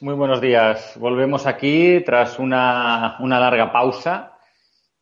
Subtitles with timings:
[0.00, 0.94] Muy buenos días.
[0.98, 4.32] Volvemos aquí tras una, larga pausa.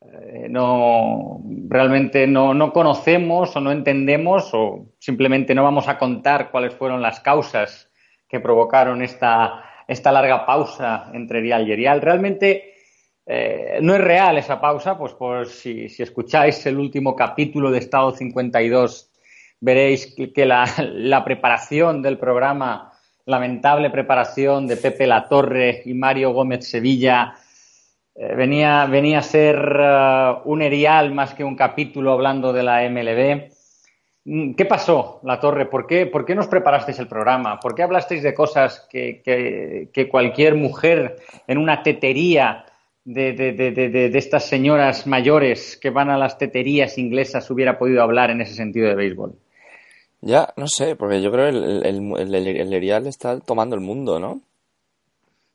[0.00, 6.50] Eh, no, realmente no, no, conocemos o no entendemos o simplemente no vamos a contar
[6.50, 7.88] cuáles fueron las causas
[8.28, 12.00] que provocaron esta, esta larga pausa entre Dial y Erial.
[12.00, 12.74] Realmente
[13.24, 17.78] eh, no es real esa pausa, pues por si, si, escucháis el último capítulo de
[17.78, 19.12] Estado 52
[19.60, 22.93] veréis que, la, la preparación del programa
[23.26, 27.34] lamentable preparación de Pepe Latorre y Mario Gómez Sevilla
[28.14, 32.88] eh, venía, venía a ser eh, un erial más que un capítulo hablando de la
[32.88, 33.50] MLB.
[34.26, 35.66] Mm, ¿Qué pasó, La Torre?
[35.66, 37.58] ¿Por qué, ¿Por qué nos preparasteis el programa?
[37.58, 39.20] ¿Por qué hablasteis de cosas que,
[39.92, 42.66] que, cualquier mujer en una tetería
[43.04, 48.02] de, de, de, de, estas señoras mayores que van a las teterías inglesas hubiera podido
[48.02, 49.34] hablar en ese sentido de béisbol?
[50.26, 54.18] Ya, no sé, porque yo creo que el, el, el, Erial está tomando el mundo,
[54.18, 54.40] ¿no?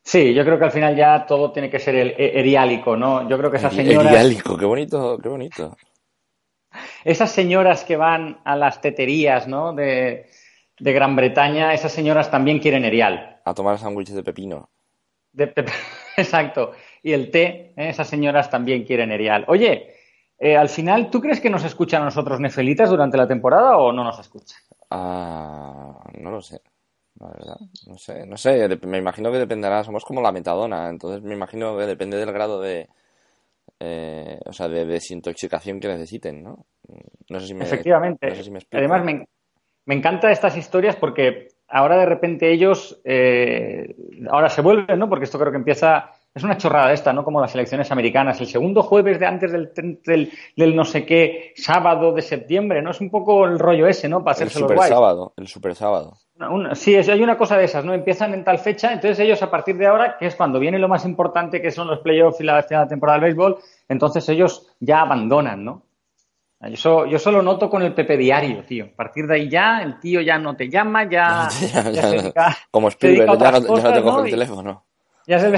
[0.03, 3.27] Sí, yo creo que al final ya todo tiene que ser el eriálico, ¿no?
[3.27, 4.11] Yo creo que esas señoras...
[4.11, 5.75] Eriálico, qué bonito, qué bonito.
[7.03, 9.73] Esas señoras que van a las teterías, ¿no?
[9.73, 10.29] De,
[10.79, 13.39] de Gran Bretaña, esas señoras también quieren erial.
[13.45, 14.69] A tomar sándwiches de pepino.
[15.33, 15.51] De
[16.17, 16.73] Exacto.
[17.01, 17.89] Y el té, ¿eh?
[17.89, 19.45] esas señoras también quieren erial.
[19.47, 19.95] Oye,
[20.39, 23.91] eh, al final, ¿tú crees que nos escuchan a nosotros nefelitas durante la temporada o
[23.91, 24.57] no nos escuchan?
[24.89, 26.61] Ah, no lo sé.
[27.19, 27.57] La verdad,
[27.87, 31.77] no sé, no sé, me imagino que dependerá, somos como la metadona, entonces me imagino
[31.77, 32.87] que depende del grado de,
[33.77, 36.65] eh, o sea, de desintoxicación que necesiten, ¿no?
[37.29, 38.31] No sé si me, Efectivamente.
[38.71, 39.27] Además, me,
[39.85, 43.95] me encantan estas historias porque ahora de repente ellos, eh,
[44.29, 45.09] ahora se vuelven, ¿no?
[45.09, 47.23] Porque esto creo que empieza es una chorrada esta, ¿no?
[47.23, 48.39] Como las elecciones americanas.
[48.39, 52.91] El segundo jueves de antes del, del, no sé qué sábado de septiembre, ¿no?
[52.91, 54.23] Es un poco el rollo ese, ¿no?
[54.23, 56.17] Para hacerse el super sábado, el super sábado.
[56.73, 57.93] sí, hay una cosa de esas, ¿no?
[57.93, 60.87] Empiezan en tal fecha, entonces ellos a partir de ahora, que es cuando viene lo
[60.87, 63.57] más importante, que son los playoffs y la final de temporada del béisbol,
[63.89, 65.83] entonces ellos ya abandonan, ¿no?
[66.71, 68.85] Yo, yo solo noto con el Pepe Diario, tío.
[68.85, 71.47] A partir de ahí ya, el tío ya no te llama, ya...
[72.71, 73.67] como Spielberg, ya, no, te
[74.01, 74.83] coge el teléfono.
[75.25, 75.51] Ya se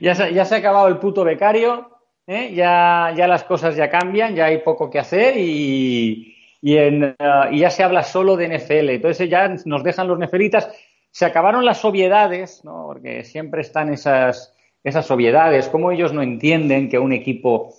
[0.00, 1.90] ya, se, ha acabado el puto becario,
[2.26, 2.52] ¿eh?
[2.54, 8.02] ya, las cosas ya cambian, ya hay poco que hacer y, y ya se habla
[8.02, 8.90] solo de NFL.
[8.90, 10.70] Entonces ya nos dejan los nefelitas.
[11.10, 12.84] Se acabaron las obviedades, ¿no?
[12.86, 14.54] porque siempre están esas,
[14.84, 17.74] esas obviedades, como ellos no entienden que un equipo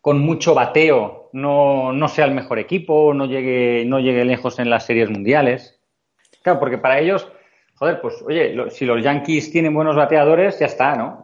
[0.00, 4.68] con mucho bateo no, no sea el mejor equipo, no llegue, no llegue lejos en
[4.68, 5.80] las series mundiales.
[6.42, 7.26] Claro, porque para ellos
[7.74, 11.23] joder, pues oye, si los Yankees tienen buenos bateadores, ya está, ¿no?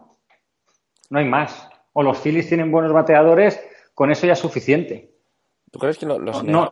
[1.11, 1.69] No hay más.
[1.93, 3.61] O los Phillies tienen buenos bateadores,
[3.95, 5.11] con eso ya es suficiente.
[5.71, 6.21] ¿Tú crees que los,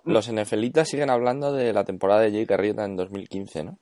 [0.05, 3.79] los nefelitas siguen hablando de la temporada de Jake Arrieta en 2015, no?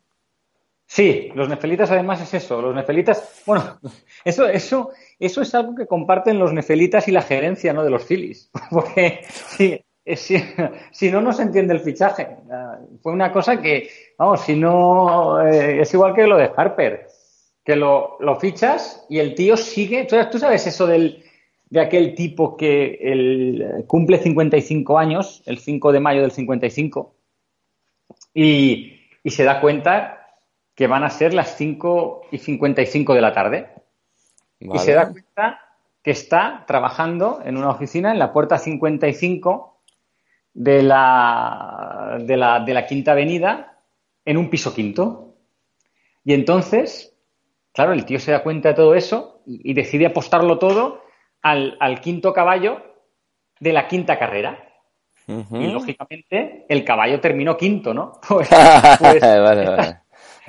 [0.86, 2.62] Sí, los nefelitas además es eso.
[2.62, 3.78] Los nefelitas, bueno,
[4.24, 7.82] eso, eso, eso es algo que comparten los nefelitas y la gerencia, ¿no?
[7.82, 8.50] De los Phillies.
[8.70, 9.80] Porque si,
[10.92, 12.28] si, no, no se entiende el fichaje.
[13.02, 17.05] Fue una cosa que, vamos, si no, eh, es igual que lo de Harper,
[17.66, 20.04] que lo, lo fichas y el tío sigue.
[20.04, 21.24] ¿Tú, tú sabes eso del,
[21.68, 27.14] de aquel tipo que el, cumple 55 años, el 5 de mayo del 55,
[28.32, 30.38] y, y se da cuenta
[30.76, 33.70] que van a ser las 5 y 55 de la tarde.
[34.60, 35.60] Y se da cuenta
[36.02, 39.82] que está trabajando en una oficina en la puerta 55
[40.54, 43.82] de la, de la, de la Quinta Avenida
[44.24, 45.34] en un piso quinto.
[46.24, 47.15] Y entonces,
[47.76, 51.02] claro, el tío se da cuenta de todo eso y, decide apostarlo todo
[51.42, 52.82] al, al, quinto caballo
[53.60, 54.64] de la quinta carrera.
[55.28, 58.20] Y lógicamente el caballo terminó quinto, ¿no?
[58.28, 58.48] Pues,
[58.98, 59.22] pues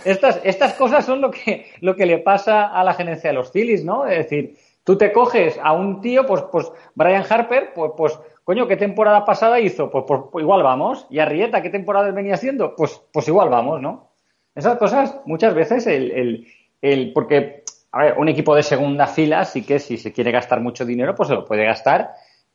[0.06, 3.52] estas, estas, cosas son lo que, lo que le pasa a la gerencia de los
[3.52, 4.08] Phillies, ¿no?
[4.08, 8.66] Es decir, tú te coges a un tío, pues, pues Brian Harper, pues, pues Coño,
[8.66, 9.92] ¿qué temporada pasada hizo?
[9.92, 11.06] Pues, pues, pues, igual vamos.
[11.10, 12.78] ¿Y Arrieta qué temporada venía haciendo?
[12.78, 14.14] Pues, pues igual vamos, ¿no?
[14.56, 16.48] Esas cosas, muchas veces, el, el,
[16.82, 20.62] el, porque, a ver, un equipo de segunda fila sí que si se quiere gastar
[20.62, 22.14] mucho dinero, pues se lo puede gastar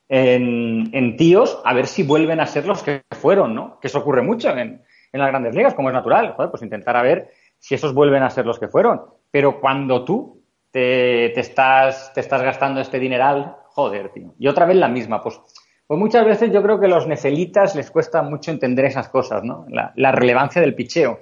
[0.09, 3.79] en, en tíos a ver si vuelven a ser los que fueron, ¿no?
[3.81, 4.83] Que eso ocurre mucho en,
[5.13, 6.33] en las grandes ligas, como es natural.
[6.37, 9.03] Joder, pues intentar a ver si esos vuelven a ser los que fueron.
[9.31, 14.35] Pero cuando tú te, estás, te estás gastando este dineral, joder, tío.
[14.39, 15.41] Y otra vez la misma, pues
[15.87, 19.45] pues muchas veces yo creo que a los nefelitas les cuesta mucho entender esas cosas,
[19.45, 19.67] ¿no?
[19.69, 21.19] La, relevancia del picheo.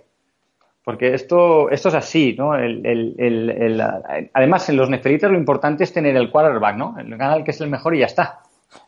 [0.90, 2.50] Porque esto, esto es así, ¿no?
[4.34, 6.96] además, en los nefelitas lo importante es tener el quarterback, ¿no?
[6.98, 8.40] El canal que es el mejor y ya está.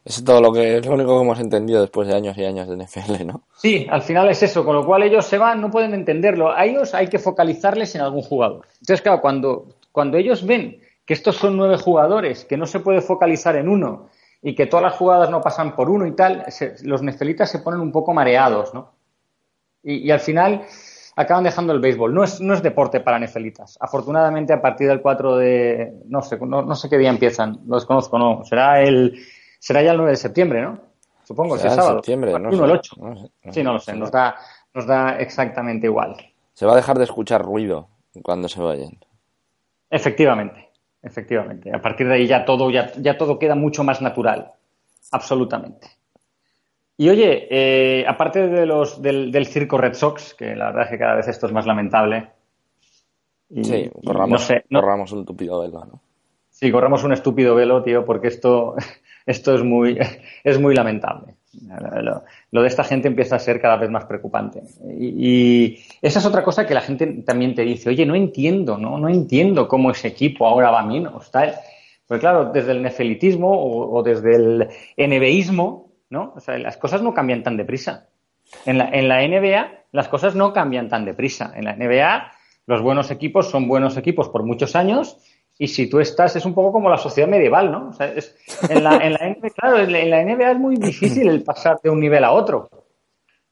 [0.05, 2.67] es todo lo que es lo único que hemos entendido después de años y años
[2.67, 3.43] de NFL, ¿no?
[3.55, 6.51] Sí, al final es eso, con lo cual ellos se van, no pueden entenderlo.
[6.51, 8.67] A ellos hay que focalizarles en algún jugador.
[8.81, 13.01] Entonces, claro, cuando, cuando ellos ven que estos son nueve jugadores, que no se puede
[13.01, 14.09] focalizar en uno
[14.43, 16.47] y que todas las jugadas no pasan por uno y tal,
[16.83, 18.91] los nefelitas se ponen un poco mareados, ¿no?
[19.85, 20.65] Y, al final
[21.17, 22.15] acaban dejando el béisbol.
[22.15, 23.79] No es, no es deporte para nefelitas.
[23.81, 25.93] Afortunadamente, a partir del 4 de.
[26.07, 28.45] No sé, no, sé qué día empiezan, lo desconozco, no.
[28.45, 29.19] Será, el,
[29.59, 30.81] será ya el 9 de septiembre, ¿no?
[31.25, 31.97] Supongo, si es sábado.
[31.97, 32.97] septiembre, no el 8.
[33.51, 34.37] sí, no lo sé, nos da,
[34.75, 36.17] nos da exactamente igual.
[36.53, 37.89] Se va a dejar de escuchar ruido
[38.23, 38.99] cuando se vayan.
[39.89, 40.71] Efectivamente,
[41.03, 41.75] efectivamente.
[41.75, 44.53] A partir de ahí ya todo, ya, ya todo queda mucho más natural.
[45.13, 45.89] Absolutamente.
[46.97, 50.99] Y oye, eh, aparte de los, del, circo Red Sox, que la verdad es que
[50.99, 52.29] cada vez esto es más lamentable.
[53.63, 56.01] sí, corramos, un estúpido velo, ¿no?
[56.51, 58.77] Sí, corramos un estúpido velo, tío, porque esto,
[59.27, 59.99] esto es, muy,
[60.45, 61.35] es muy lamentable.
[62.51, 64.63] Lo, de esta gente empieza a ser cada vez más preocupante.
[64.99, 68.97] Y, esa es otra cosa que la gente también te dice, oye, no entiendo, ¿no?
[68.99, 71.55] No entiendo cómo ese equipo ahora va menos, tal.
[72.07, 76.35] Pues claro, desde el nefelitismo o, o desde el NBismo, ¿no?
[76.37, 78.07] O sea, las cosas no cambian tan deprisa.
[78.67, 81.53] En la, en la NBA las cosas no cambian tan deprisa.
[81.57, 82.33] En la NBA
[82.67, 85.17] los buenos equipos son buenos equipos por muchos años
[85.59, 87.89] y si tú estás, es un poco como la sociedad medieval, ¿no?
[87.89, 88.37] O sea, es,
[88.69, 91.89] en, la, en, la, NBA, claro, en la NBA es muy difícil el pasar de
[91.89, 92.69] un nivel a otro.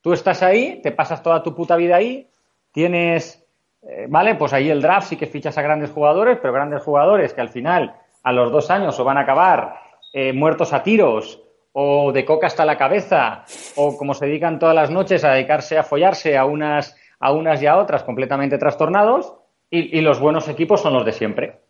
[0.03, 2.29] Tú estás ahí, te pasas toda tu puta vida ahí,
[2.73, 3.43] tienes,
[3.83, 4.35] eh, ¿vale?
[4.35, 7.49] Pues ahí el draft sí que fichas a grandes jugadores, pero grandes jugadores que al
[7.49, 9.77] final, a los dos años, o van a acabar
[10.13, 13.44] eh, muertos a tiros o de coca hasta la cabeza,
[13.76, 17.62] o como se dedican todas las noches a dedicarse a follarse a unas, a unas
[17.62, 19.34] y a otras completamente trastornados,
[19.72, 21.61] y, los buenos equipos son los de siempre.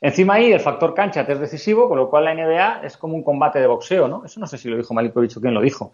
[0.00, 3.14] Encima ahí el factor cancha te es decisivo, con lo cual la NBA es como
[3.14, 4.24] un combate de boxeo, ¿no?
[4.24, 5.92] Eso no sé si lo dijo Malikovic o quién lo dijo.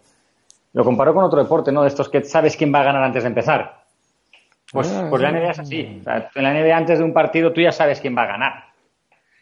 [0.73, 1.83] Lo comparó con otro deporte, ¿no?
[1.83, 3.83] De estos que sabes quién va a ganar antes de empezar.
[4.73, 5.81] Pues, ah, pues la NBA es así.
[5.81, 8.65] en la NBA antes de un partido tú ya sabes quién va a ganar.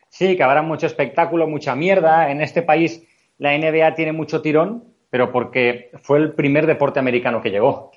[0.09, 2.31] Sí, que habrá mucho espectáculo, mucha mierda.
[2.31, 3.07] En este país
[3.39, 7.91] la NBA tiene mucho tirón, pero porque fue el primer deporte americano que llegó.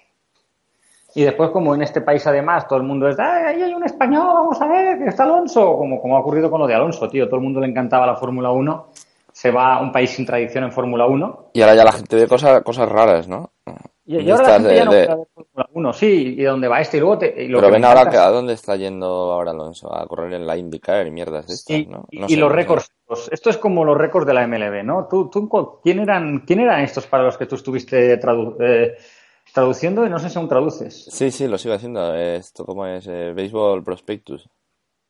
[1.15, 4.27] Y después, como en este país además todo el mundo es, ahí hay un español,
[4.33, 7.25] vamos a ver, que está Alonso, como, como ha ocurrido con lo de Alonso, tío,
[7.25, 8.88] todo el mundo le encantaba la Fórmula 1,
[9.31, 11.51] se va a un país sin tradición en Fórmula 1.
[11.53, 13.51] Y ahora ya la gente ve cosas, cosas raras, ¿no?
[14.11, 15.06] Y, ahora la gente ya no de...
[15.06, 18.29] Fórmula 1, sí, y dónde va este y luego te, Pero ven ahora que a
[18.29, 22.07] dónde está yendo ahora Alonso, a correr en la IndyCar y mierdas de estas, ¿no?
[22.09, 22.91] y los récords
[23.31, 25.07] esto es como los récords de la MLB, ¿no?
[25.07, 25.29] ¿Tú,
[25.83, 28.97] quién, eran, ¿Quién eran estos para los que tú estuviste eh,
[29.51, 30.06] traduciendo?
[30.06, 31.05] Y no sé si aún traduces.
[31.10, 32.13] Sí, sí, lo sigo haciendo.
[32.13, 33.07] Esto, ¿cómo es?
[33.07, 34.48] Eh, Baseball Prospectus.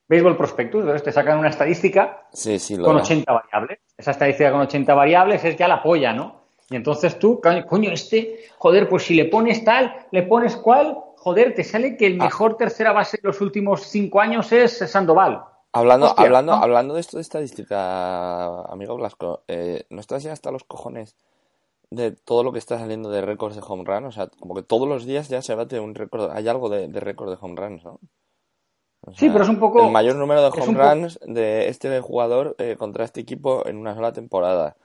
[0.08, 2.28] Baseball Prospectus, entonces te sacan una estadística
[2.82, 3.80] con 80 variables.
[3.96, 6.39] Esa estadística con 80 variables es ya la polla, ¿no?
[6.70, 11.56] Y entonces tú, coño, este, joder, pues si le pones tal, le pones cual, joder,
[11.56, 12.26] te sale que el ah.
[12.26, 15.44] mejor tercera base de los últimos cinco años es Sandoval.
[15.72, 20.64] Hablando, hablando, hablando de esto de estadística, amigo Blasco, eh, ¿no estás ya hasta los
[20.64, 21.16] cojones
[21.92, 24.06] de todo lo que está saliendo de récords de home run?
[24.06, 26.88] O sea, como que todos los días ya se bate un récord, hay algo de,
[27.00, 28.00] récord de home runs, ¿no?
[29.16, 29.86] sí, pero es un poco...
[29.86, 33.94] El mayor número de home runs de este jugador eh, contra este equipo en una
[33.94, 34.76] sola temporada.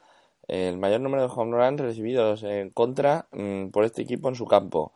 [0.48, 4.46] El mayor número de home runs recibidos en contra mm, por este equipo en su
[4.46, 4.92] campo.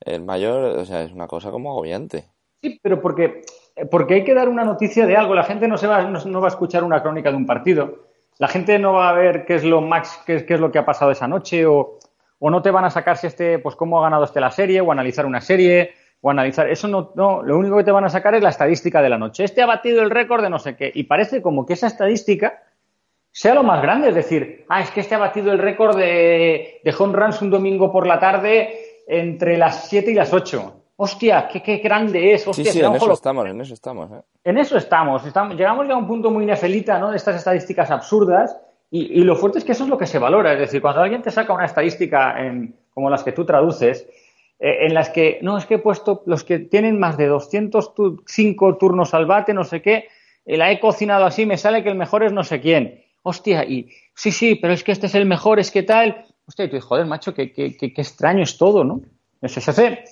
[0.00, 2.26] El mayor, o sea, es una cosa como agobiante.
[2.62, 3.42] Sí, pero porque
[3.90, 5.34] porque hay que dar una noticia de algo.
[5.34, 8.06] La gente no, se va, no, va a escuchar una crónica de un partido.
[8.38, 10.84] La gente no va a ver qué es lo max, qué, es lo que ha
[10.84, 11.98] pasado esa noche o,
[12.40, 14.90] no te van a sacar si este, pues cómo ha ganado este la serie o
[14.90, 15.92] analizar una serie
[16.22, 16.68] o analizar.
[16.70, 19.18] Eso no, no, lo único que te van a sacar es la estadística de la
[19.18, 19.44] noche.
[19.44, 20.90] Este ha batido el récord de no sé qué.
[20.94, 22.62] Y parece como que esa estadística
[23.32, 24.08] sea lo más grande.
[24.08, 27.50] Es decir, ah, es que este ha batido el récord de, de home runs un
[27.50, 32.46] domingo por la tarde entre las 7 y las 8 hostia, qué, grande es.
[32.46, 34.10] Hostia, sí, sí, en eso estamos, en eso estamos.
[34.12, 34.22] ¿eh?
[34.44, 35.24] En eso estamos,
[35.56, 37.10] Llegamos ya a un punto muy nefelita, ¿no?
[37.10, 38.54] De estas estadísticas absurdas.
[38.90, 40.52] Y, lo fuerte es que eso es lo que se valora.
[40.52, 42.36] Es decir, cuando alguien te saca una estadística
[42.92, 44.06] como las que tú traduces,
[44.58, 48.76] eh, en las que, no, es que he puesto los que tienen más de 205
[48.76, 50.08] turnos al bate, no sé qué,
[50.44, 53.04] eh, la he cocinado así, me sale que el mejor es no sé quién.
[53.22, 56.24] Hostia, y sí, sí, pero es que este es el mejor, es que tal.
[56.46, 59.02] Hostia, y tú dices, joder, macho, qué, qué, qué, extraño es todo, ¿no?
[59.42, 60.04] Eso se hace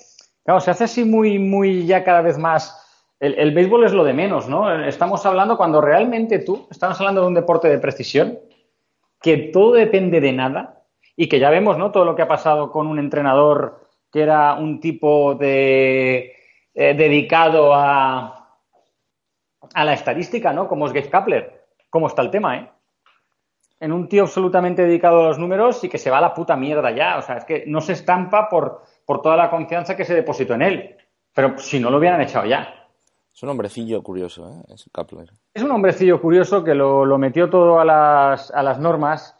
[0.43, 2.75] Claro, se hace así muy, muy ya cada vez más.
[3.19, 4.83] El, béisbol es lo de menos, ¿no?
[4.83, 8.39] Estamos hablando cuando realmente tú, estamos hablando de un deporte de precisión,
[9.21, 10.85] que todo depende de nada
[11.17, 11.91] y que ya vemos, ¿no?
[11.91, 16.33] Todo lo que ha pasado con un entrenador que era un tipo de
[16.73, 18.57] eh, dedicado a,
[19.73, 20.67] a la estadística, ¿no?
[20.67, 21.67] Como es Gabe Kapler.
[21.89, 22.71] ¿Cómo está el tema, eh?
[23.79, 26.55] En un tío absolutamente dedicado a los números y que se va a la puta
[26.55, 27.17] mierda ya.
[27.17, 30.53] O sea, es que no se estampa por, por toda la confianza que se depositó
[30.55, 30.97] en él.
[31.33, 32.75] Pero si no lo hubieran echado ya.
[33.33, 34.73] Es un hombrecillo curioso, ¿eh?
[34.73, 35.29] Es Kapler.
[35.53, 39.35] Es un hombrecillo curioso que lo, lo metió todo a las, a las normas.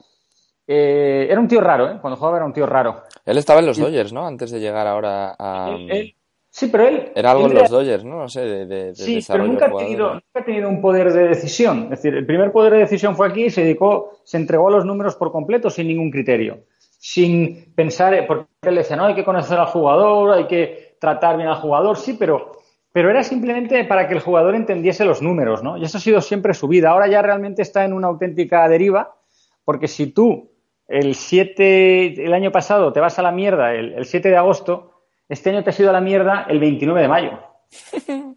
[0.65, 1.97] Eh, era un tío raro, ¿eh?
[1.99, 3.03] Cuando jugaba era un tío raro.
[3.25, 4.25] Él estaba en los Dodgers, ¿no?
[4.25, 5.69] Antes de llegar ahora a...
[5.71, 6.15] Él- él-
[6.49, 7.11] sí, pero él...
[7.15, 8.17] Era algo él en los Dodgers, ¿no?
[8.17, 11.27] No sé, de, de, Sí, pero nunca ha, tenido, nunca ha tenido un poder de
[11.27, 11.83] decisión.
[11.83, 14.71] Es decir, el primer poder de decisión fue aquí y se dedicó, se entregó a
[14.71, 16.65] los números por completo sin ningún criterio.
[16.97, 21.47] Sin pensar, porque él decía, no, hay que conocer al jugador, hay que tratar bien
[21.47, 22.51] al jugador, sí, pero,
[22.91, 25.77] pero era simplemente para que el jugador entendiese los números, ¿no?
[25.77, 26.89] Y eso ha sido siempre su vida.
[26.89, 29.15] Ahora ya realmente está en una auténtica deriva,
[29.63, 30.51] porque si tú
[30.87, 34.98] el 7, el año pasado te vas a la mierda el, el 7 de agosto,
[35.29, 37.39] este año te has ido a la mierda el 29 de mayo.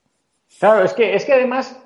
[0.61, 1.76] Claro, es que, es que además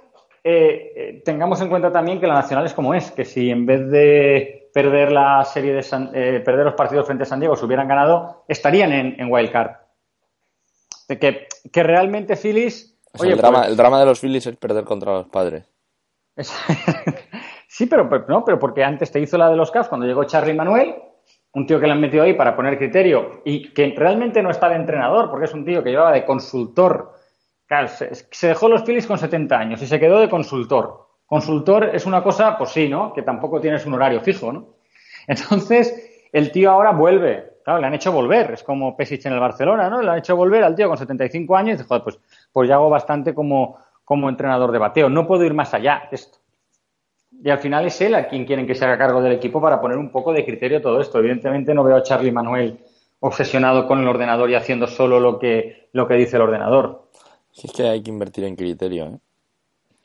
[0.45, 3.65] eh, eh, tengamos en cuenta también que la Nacional es como es, que si en
[3.65, 7.57] vez de perder la serie de San- eh, perder los partidos frente a San Diego
[7.57, 9.71] se hubieran ganado, estarían en, en Wild Card.
[11.09, 12.99] De que, que realmente Phillies.
[13.15, 15.29] O sea, oye, el, drama, pues- el drama de los Phillies es perder contra los
[15.29, 15.65] padres.
[16.37, 16.53] es-
[17.69, 20.25] sí, pero, pero no, pero porque antes te hizo la de los Cavs cuando llegó
[20.25, 20.97] Charlie Manuel,
[21.57, 24.69] un tío que le han metido ahí para poner criterio y que realmente no está
[24.69, 27.15] de entrenador, porque es un tío que llevaba de consultor.
[27.67, 31.09] Claro, se, dejó los Phillies con 70 años y se quedó de consultor.
[31.25, 33.15] Consultor es una cosa, pues sí, ¿no?
[33.15, 34.75] Que tampoco tienes un horario fijo, ¿no?
[35.27, 37.55] Entonces, el tío ahora vuelve.
[37.65, 38.51] Claro, le han hecho volver.
[38.51, 40.03] Es como Pesic en el Barcelona, ¿no?
[40.03, 42.19] Le han hecho volver al tío con 75 años y dice, joder, pues,
[42.53, 45.09] pues ya hago bastante como, como entrenador de bateo.
[45.09, 46.37] No puedo ir más allá esto.
[47.43, 49.81] Y al final es él a quien quieren que se haga cargo del equipo para
[49.81, 51.19] poner un poco de criterio todo esto.
[51.19, 52.79] Evidentemente no veo a Charlie Manuel
[53.21, 57.09] obsesionado con el ordenador y haciendo solo lo que, lo que dice el ordenador.
[57.53, 59.19] Si es que hay que invertir en criterio, ¿eh?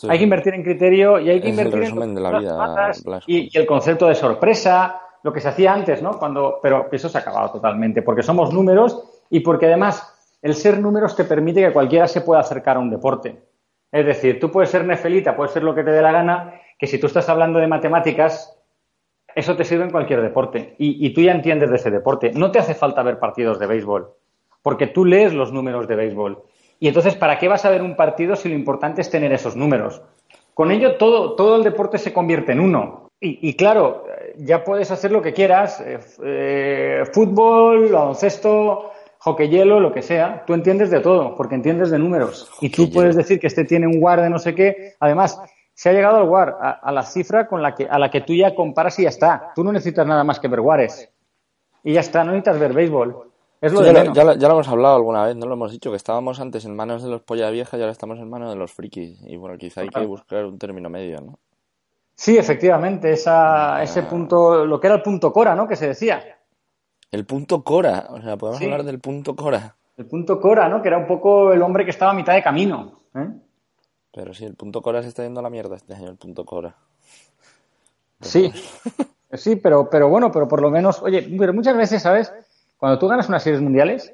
[0.10, 2.40] Hay que invertir en criterio y hay que Es el invertir en resumen de la
[2.40, 2.92] vida,
[3.28, 6.18] y, y el concepto de sorpresa, lo que se hacía antes, ¿no?
[6.18, 10.12] Cuando, pero eso se ha acabado totalmente, porque somos números y porque además
[10.42, 13.44] el ser números te permite que cualquiera se pueda acercar a un deporte.
[13.92, 16.88] Es decir, tú puedes ser nefelita, puedes ser lo que te dé la gana, que
[16.88, 18.58] si tú estás hablando de matemáticas,
[19.36, 22.32] eso te sirve en cualquier deporte y, y tú ya entiendes de ese deporte.
[22.34, 24.10] No te hace falta ver partidos de béisbol,
[24.64, 26.42] porque tú lees los números de béisbol.
[26.80, 29.56] Y entonces, ¿para qué vas a ver un partido si lo importante es tener esos
[29.56, 30.02] números?
[30.56, 33.12] Con ello, todo, todo el deporte se convierte en uno.
[33.20, 34.06] Y, y claro,
[34.38, 40.44] ya puedes hacer lo que quieras, eh, eh, fútbol, baloncesto, hockey hielo, lo que sea.
[40.48, 42.52] Tú entiendes de todo, porque entiendes de números.
[42.60, 44.96] Y tú puedes decir que este tiene un WAR de no sé qué.
[45.00, 45.40] Además,
[45.74, 48.22] se ha llegado al WAR, a, a la cifra con la que, a la que
[48.22, 49.52] tú ya comparas y ya está.
[49.56, 51.10] Tú no necesitas nada más que ver WARes.
[51.84, 53.30] Y ya está, no necesitas ver béisbol.
[53.62, 54.18] Es lo Sí, de ya, lo, menos.
[54.18, 56.66] ya lo- ya lo hemos hablado alguna vez, no lo hemos dicho, que estábamos antes
[56.66, 59.20] en manos de los polla vieja y ahora estamos en manos de los frikis.
[59.28, 61.40] Y bueno, quizá hay que buscar un término medio, ¿no?
[62.16, 65.68] Sí, efectivamente, esa, ese punto, lo que era el punto Cora, ¿no?
[65.68, 66.22] Que se decía.
[67.12, 68.66] El punto Cora, o sea, podemos Sí.
[68.66, 69.76] hablar del punto Cora.
[69.98, 70.82] El punto Cora, ¿no?
[70.82, 73.00] Que era un poco el hombre que estaba a mitad de camino.
[73.16, 73.28] ¿eh?
[74.14, 76.46] Pero sí, el punto Cora se está yendo a la mierda este año, el punto
[76.46, 76.76] Cora.
[78.22, 78.52] Sí,
[79.34, 82.32] sí, pero, pero bueno, pero por lo menos, oye, pero muchas veces, ¿sabes?
[82.78, 84.14] Cuando tú ganas unas series mundiales,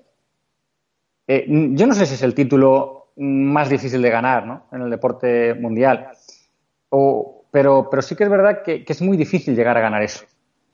[1.27, 4.65] eh, yo no sé si es el título más difícil de ganar, ¿no?
[4.71, 6.09] En el deporte mundial.
[6.89, 10.03] O, pero, pero sí que es verdad que, que es muy difícil llegar a ganar
[10.03, 10.25] eso.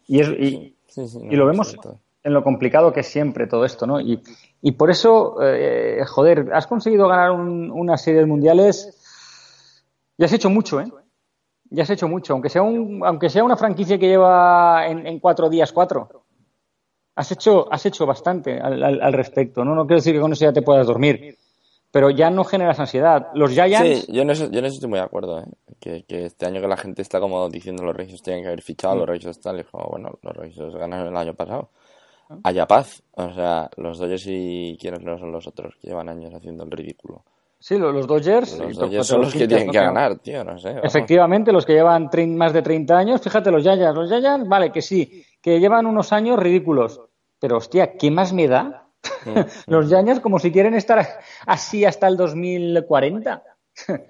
[0.08, 1.76] Y, es, y, Sí, sí, no, y lo vemos
[2.24, 4.00] en lo complicado que es siempre todo esto, ¿no?
[4.00, 4.22] Y,
[4.62, 9.00] y por eso, eh, joder, has conseguido ganar un- unas series mundiales
[10.18, 10.86] y has hecho mucho, ¿eh?
[11.70, 15.20] Ya has hecho mucho, aunque sea, un, aunque sea una franquicia que lleva en, en
[15.20, 16.24] cuatro días cuatro.
[17.16, 19.74] Has hecho, has hecho bastante al, al- al respecto, ¿no?
[19.76, 21.38] No quiero decir que con eso ya te puedas dormir,
[21.92, 23.28] pero ya no generas ansiedad.
[23.36, 25.46] Los Giants, Sí, yo eso, yo estoy muy de acuerdo, ¿eh?
[25.80, 28.62] Que, que este año que la gente está como diciendo los Reyes tienen que haber
[28.62, 31.70] fichado, los Reyes están, y como, bueno, los Reyes ganaron el año pasado.
[32.30, 32.38] Ah.
[32.46, 36.34] Haya paz, o sea, los Dodgers y quienes no son los otros, que llevan años
[36.34, 37.24] haciendo el ridículo.
[37.64, 40.70] Sí, los, Dodgers, Los son los que tienen que ganar, tío, no sé.
[40.70, 40.84] vamos.
[40.86, 44.82] Efectivamente, los que llevan más de 30 años, fíjate, los Giants, los Giants, vale, que
[44.82, 47.02] sí, que llevan unos años ridículos,
[47.40, 48.88] pero hostia, ¿qué más me da?
[49.68, 51.06] los Giants como si quieren estar
[51.46, 53.44] así hasta el 2040.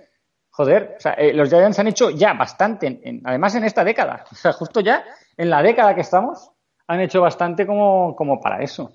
[0.56, 3.84] Joder, o sea, eh, los Giants han hecho ya bastante, en- en- además en esta
[3.84, 5.04] década, o sea, justo ya
[5.38, 6.52] en la década que estamos,
[6.88, 8.92] han hecho bastante como, como para eso.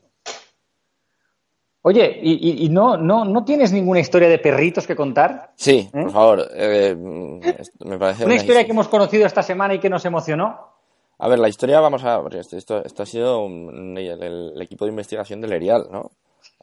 [1.88, 5.52] Oye, ¿y, y- y no, no, no tienes ninguna historia de perritos que contar?
[5.57, 6.02] Sí, ¿Eh?
[6.02, 9.88] por favor, eh, me parece Una historia his- que hemos conocido esta semana y que
[9.88, 10.68] nos emocionó.
[11.18, 12.23] A ver, la historia, vamos a...
[12.33, 16.11] Esto, esto, esto ha sido un- el, el equipo de investigación del Erial, ¿no?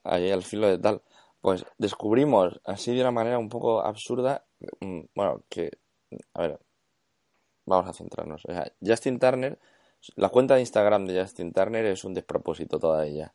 [0.03, 1.01] Ahí al filo de tal.
[1.41, 4.43] Pues descubrimos, así de una manera un poco absurda,
[4.79, 5.71] mm, bueno, que...
[6.35, 6.59] A ver...
[7.65, 8.43] vamos a centrarnos.
[8.45, 9.57] O sea, Justin Turner,
[10.17, 13.33] la cuenta de Instagram de Justin Turner es un despropósito toda ella.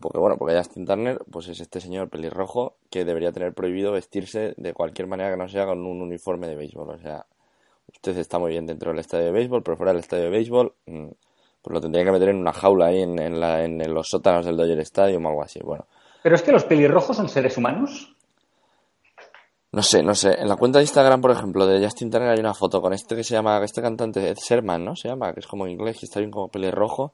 [0.00, 4.54] Porque bueno, porque Justin Turner pues es este señor pelirrojo que debería tener prohibido vestirse
[4.56, 6.90] de cualquier manera que no sea con un uniforme de béisbol.
[6.90, 7.26] O sea,
[7.88, 10.74] usted está muy bien dentro del estadio de béisbol, pero fuera del estadio de béisbol,
[10.86, 11.08] mm,
[11.62, 14.46] pues lo tendría que meter en una jaula ahí en, en, la, en los sótanos
[14.46, 15.60] del Dodger Stadium o algo así.
[15.62, 15.86] Bueno.
[16.22, 18.14] ¿Pero es que los pelirrojos son seres humanos?
[19.72, 20.32] No sé, no sé.
[20.40, 23.14] En la cuenta de Instagram, por ejemplo, de Justin Turner hay una foto con este
[23.14, 24.96] que se llama, este cantante, Ed Sherman, ¿no?
[24.96, 27.12] Se llama, que es como inglés, que está bien como pelirrojo.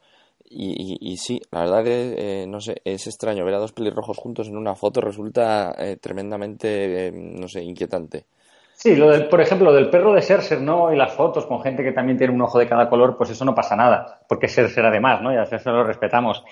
[0.49, 4.17] Y, y, sí, la verdad que, eh, no sé, es extraño ver a dos pelirrojos
[4.17, 8.27] juntos en una foto, resulta eh, tremendamente, eh, no sé, inquietante.
[8.75, 10.93] Sí, lo del, por ejemplo, del perro de Serser, ¿no?
[10.93, 13.45] Y las fotos con gente que también tiene un ojo de cada color, pues eso
[13.45, 15.33] no pasa nada, porque Serser además, ¿no?
[15.33, 16.45] Ya eso lo respetamos.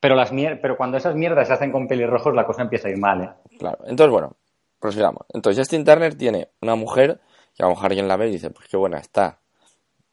[0.00, 0.30] Pero, las
[0.62, 3.30] pero cuando esas mierdas se hacen con pelirrojos, la cosa empieza a ir mal, ¿eh?
[3.58, 3.78] Claro.
[3.86, 4.36] Entonces, bueno,
[4.80, 5.22] prosigamos.
[5.32, 7.20] Entonces, Justin Turner tiene una mujer
[7.56, 9.38] que a lo mejor alguien la ve y dice, pues qué buena está.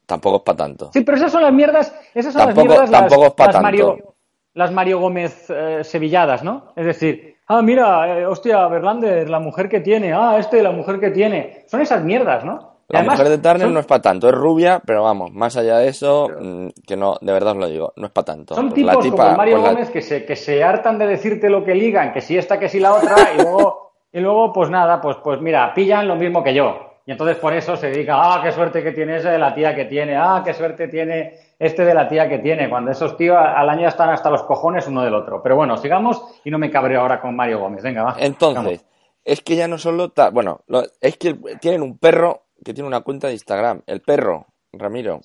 [0.06, 0.90] Tampoco es para tanto.
[0.92, 3.46] Sí, pero esas son las mierdas, esas son tampoco, las mierdas tampoco las, es para
[3.52, 3.62] las tanto.
[3.62, 4.14] Mario,
[4.54, 6.72] las Mario Gómez eh, sevilladas, ¿no?
[6.76, 11.00] Es decir, ah, mira, eh, hostia, Verlander, la mujer que tiene, ah, este, la mujer
[11.00, 11.64] que tiene.
[11.66, 12.76] Son esas mierdas, ¿no?
[12.88, 15.56] La Además, mujer de Turner son- no es para tanto, es rubia, pero vamos, más
[15.56, 18.54] allá de eso, mm, que no, de verdad os lo digo, no es para tanto.
[18.54, 20.96] Son Pues tipos la tipa, como Mario pues la- Gómez que se, que se hartan
[20.98, 24.20] de decirte lo que ligan, que si esta, que si la otra, y luego, y
[24.20, 26.85] luego pues nada, pues, pues mira, pillan lo mismo que yo.
[27.08, 29.74] Y entonces por eso se dedica, ah, qué suerte que tiene ese de la tía
[29.76, 33.36] que tiene, ah, qué suerte tiene este de la tía que tiene, cuando esos tíos
[33.38, 35.40] al año están hasta los cojones uno del otro.
[35.40, 37.82] Pero bueno, sigamos y no me cabreo ahora con Mario Gómez.
[37.84, 38.16] Venga, va.
[38.18, 38.84] Entonces,
[39.24, 42.88] es que ya no solo ta- bueno, lo- es que tienen un perro que tiene
[42.88, 43.82] una cuenta de Instagram.
[43.86, 45.20] El perro, Ramiro,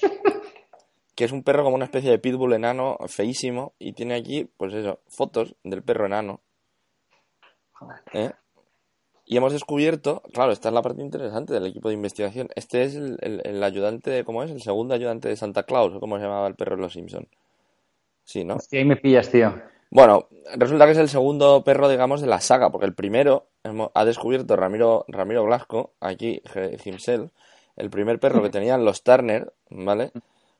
[1.14, 4.74] que es un perro como una especie de pitbull enano, feísimo, y tiene aquí, pues
[4.74, 6.40] eso, fotos del perro enano.
[8.14, 8.30] ¿eh?
[9.30, 12.48] Y hemos descubierto, claro, esta es la parte interesante del equipo de investigación.
[12.56, 14.50] Este es el, el- el ayudante, de, ¿cómo es?
[14.50, 17.28] El segundo ayudante de Santa Claus, o cómo se llamaba el perro de los Simpson.
[18.24, 18.56] Sí, ¿no?
[18.56, 19.54] Hostia, ahí me pillas, tío.
[19.88, 23.46] Bueno, resulta que es el segundo perro, digamos, de la saga, porque el primero
[23.94, 26.42] ha descubierto Ramiro, Ramiro Blasco, aquí,
[26.84, 27.30] himself,
[27.76, 30.10] el primer perro que tenían los Turner, ¿vale?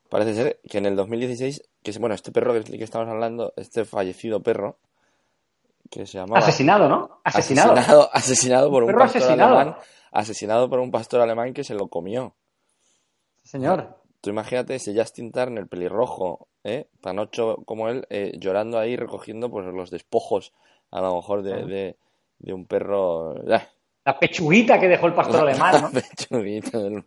[0.07, 3.83] Parece ser que en el 2016, que bueno, este perro que, que estamos hablando, este
[3.83, 4.77] fallecido perro,
[5.91, 6.39] que se llamaba...
[6.39, 7.21] Asesinado, ¿no?
[7.23, 7.73] Asesinado.
[7.73, 9.57] Asesinado, asesinado por un pastor asesinado.
[9.57, 9.77] alemán,
[10.11, 12.33] asesinado por un pastor alemán que se lo comió.
[13.43, 13.97] Señor.
[14.21, 16.87] Tú imagínate ese Justin Turner pelirrojo, ¿eh?
[17.01, 20.53] Panocho como él, eh, llorando ahí, recogiendo pues los despojos,
[20.91, 21.97] a lo mejor de, de,
[22.39, 23.35] de un perro.
[23.51, 23.67] ¡ah!
[24.05, 25.91] La pechuguita que dejó el pastor alemán, ¿no?
[25.91, 27.03] Pechuguito, el,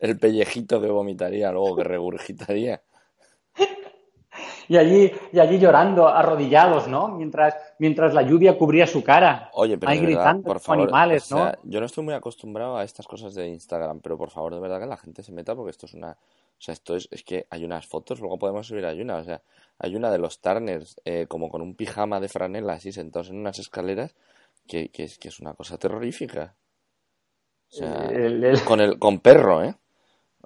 [0.00, 2.82] el pellejito que vomitaría, luego que regurgitaría.
[4.68, 7.08] Y allí, y allí llorando, arrodillados, ¿no?
[7.08, 9.50] Mientras, mientras la lluvia cubría su cara.
[9.54, 11.44] Oye, pero Ahí de verdad, gritando por como favor, animales, o ¿no?
[11.44, 14.60] sea, yo no estoy muy acostumbrado a estas cosas de Instagram, pero por favor, de
[14.60, 17.22] verdad que la gente se meta porque esto es una, o sea, esto es, es
[17.22, 19.40] que hay unas fotos, luego podemos subir hay una, o sea,
[19.78, 23.36] hay una de los Turners eh, como con un pijama de franela así sentados en
[23.38, 24.14] unas escaleras
[24.66, 26.54] que, que es que es una cosa terrorífica.
[27.68, 29.74] O sea, El- el- con el con perro, ¿eh?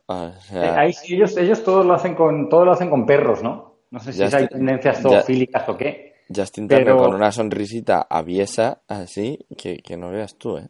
[0.06, 3.42] O sea, ahí sí, ellos, ellos todos lo hacen con, todo lo hacen con perros,
[3.42, 3.69] ¿no?
[3.90, 6.14] No sé si es hay tendencias ya- zoofílicas o qué.
[6.34, 10.68] Justin Turner pero- con una sonrisita aviesa así que, que no veas tú, ¿eh?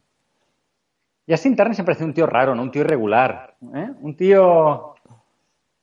[1.28, 2.62] Justin Turner siempre parece un tío raro, ¿no?
[2.62, 3.54] Un tío irregular.
[3.74, 3.88] ¿eh?
[4.00, 4.94] Un tío.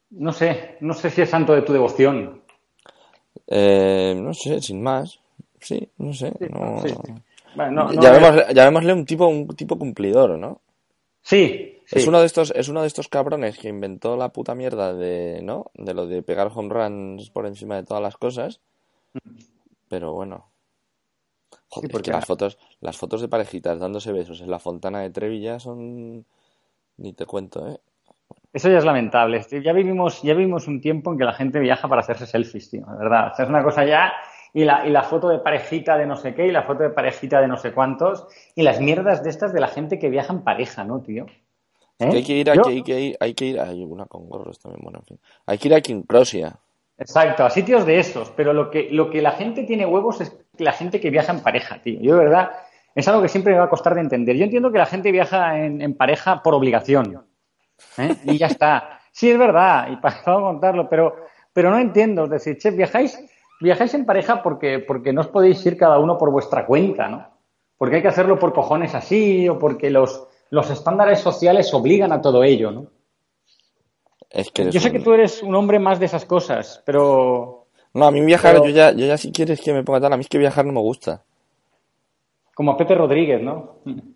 [0.09, 2.41] No sé, no sé si es santo de tu devoción.
[3.47, 5.19] Eh, no sé, sin más.
[5.59, 6.33] Sí, no sé.
[6.49, 6.81] no...
[6.81, 7.13] sí, sí.
[7.55, 10.59] Bueno, no- no- Llamémosle, llamémosle un tipo un tipo cumplidor, ¿no?
[11.27, 11.99] Sí, sí.
[11.99, 15.41] Es uno de estos es uno de estos cabrones que inventó la puta mierda de,
[15.43, 15.71] ¿no?
[15.73, 18.61] De lo de pegar home runs por encima de todas las cosas.
[19.89, 20.49] Pero bueno.
[21.69, 25.01] Joder, porque que las la- fotos las fotos de parejitas dándose besos en la fontana
[25.01, 26.25] de Trevi ya son
[26.95, 27.77] ni te cuento, ¿eh?
[28.53, 29.45] Eso ya es lamentable.
[29.61, 32.85] Ya vivimos, ya vivimos un tiempo en que la gente viaja para hacerse selfies, tío.
[32.85, 33.31] De verdad.
[33.33, 34.13] O sea, es una cosa ya.
[34.53, 36.89] Y la, y la foto de parejita de no sé qué, y la foto de
[36.89, 40.33] parejita de no sé cuántos, y las mierdas de estas de la gente que viaja
[40.33, 41.25] en pareja, ¿no, tío?
[41.99, 42.09] ¿Eh?
[42.13, 44.27] Hay que ir, hay Yo- que, hay que ir, hay que ir, hay una con
[44.29, 45.19] gorros también, bueno, en fin.
[45.45, 46.55] Hay que ir a Quincrosia.
[46.97, 50.35] Exacto, a sitios de esos, pero lo que, lo que la gente tiene huevos es
[50.57, 51.99] la gente que viaja en pareja, tío.
[52.01, 52.51] Yo, de verdad,
[52.95, 54.35] es algo que siempre me va a costar de entender.
[54.35, 57.23] Yo entiendo que la gente viaja en, en pareja por obligación.
[57.99, 58.15] ¿eh?
[58.23, 58.99] Y ya está.
[59.11, 61.15] Sí, es verdad, y para no contarlo, pero,
[61.53, 62.23] pero no entiendo.
[62.23, 63.19] Es decir, che, viajáis,
[63.59, 67.27] viajáis en pareja porque, porque no os podéis ir cada uno por vuestra cuenta, ¿no?
[67.77, 72.21] Porque hay que hacerlo por cojones así, o porque los, los estándares sociales obligan a
[72.21, 72.87] todo ello, ¿no?
[74.29, 76.81] Es que eres Yo sé un- que tú eres un hombre más de esas cosas,
[76.85, 80.01] pero No, a mí viajar, Pero- yo ya, yo ya si quieres que me ponga
[80.01, 81.23] tal, a mí es que viajar no me gusta.
[82.53, 83.75] Como a Pepe Rodríguez, ¿no?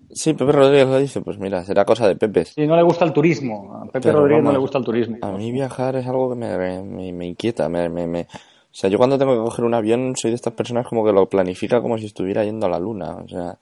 [0.10, 2.46] Sí, Pepe Rodríguez lo dice, pues mira, será cosa de Pepe.
[2.46, 3.82] Sí, no le gusta el turismo.
[3.84, 5.18] A Pepe Rodríguez no le gusta el turismo.
[5.22, 7.70] A mí viajar es algo que me, me, inquieta.
[7.70, 8.28] Me, me,
[8.72, 11.12] O sea, yo cuando tengo que coger un avión soy de estas personas como que
[11.12, 13.18] lo planifica como si estuviera yendo a la luna.
[13.18, 13.58] O sea,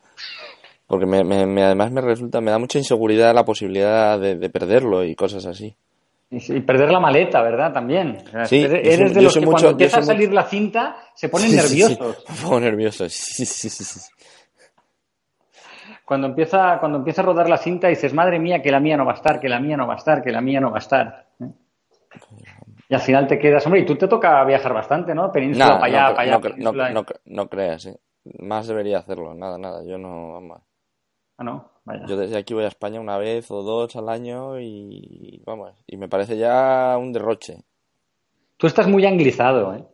[0.85, 5.15] porque me, me, además me resulta, me da mucha inseguridad la posibilidad de, perderlo y
[5.15, 5.75] cosas así.
[6.29, 7.73] Y, perder la maleta, ¿verdad?
[7.73, 8.19] También.
[8.45, 12.17] sí, eres, de los que cuando empieza a salir la cinta se ponen nerviosos.
[12.17, 13.99] Sí, me pongo nervioso, sí, sí, sí.
[16.05, 19.05] Cuando empieza, cuando empieza a rodar la cinta dices, madre mía, que la mía no
[19.05, 20.77] va a estar, que la mía no va a estar, que la mía no va
[20.77, 21.27] a estar.
[21.39, 21.51] ¿eh?
[22.91, 25.31] Y al final te quedas, hombre, y tú te toca viajar bastante, ¿no?
[25.31, 26.55] Península para allá, para allá.
[26.57, 27.99] No, no, no, creas, ¿eh?
[28.39, 29.83] Más debería hacerlo, nada, nada.
[29.85, 30.61] Yo no, vamos.
[31.37, 32.07] Ah, no, vaya.
[32.07, 35.97] Yo desde aquí voy a España una vez o dos al año y vamos, y
[35.97, 37.63] me parece ya un derroche.
[38.57, 39.85] Tú estás muy anglizado, ¿eh?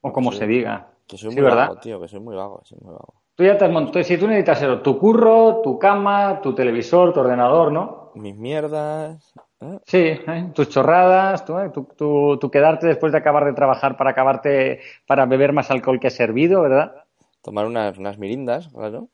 [0.00, 0.88] O como se diga.
[1.06, 3.14] Que soy muy vago, tío, que soy muy vago, soy muy vago.
[3.34, 7.20] Tú ya te has montado, si tú necesitas tu curro, tu cama, tu televisor, tu
[7.20, 8.10] ordenador, ¿no?
[8.14, 9.34] Mis mierdas.
[9.60, 9.78] ¿Eh?
[9.84, 10.50] Sí, ¿eh?
[10.54, 11.70] tus chorradas, ¿eh?
[11.72, 16.10] tu, tu, quedarte después de acabar de trabajar para acabarte, para beber más alcohol que
[16.10, 17.04] servido, ¿verdad?
[17.42, 19.08] Tomar unas, unas mirindas, claro.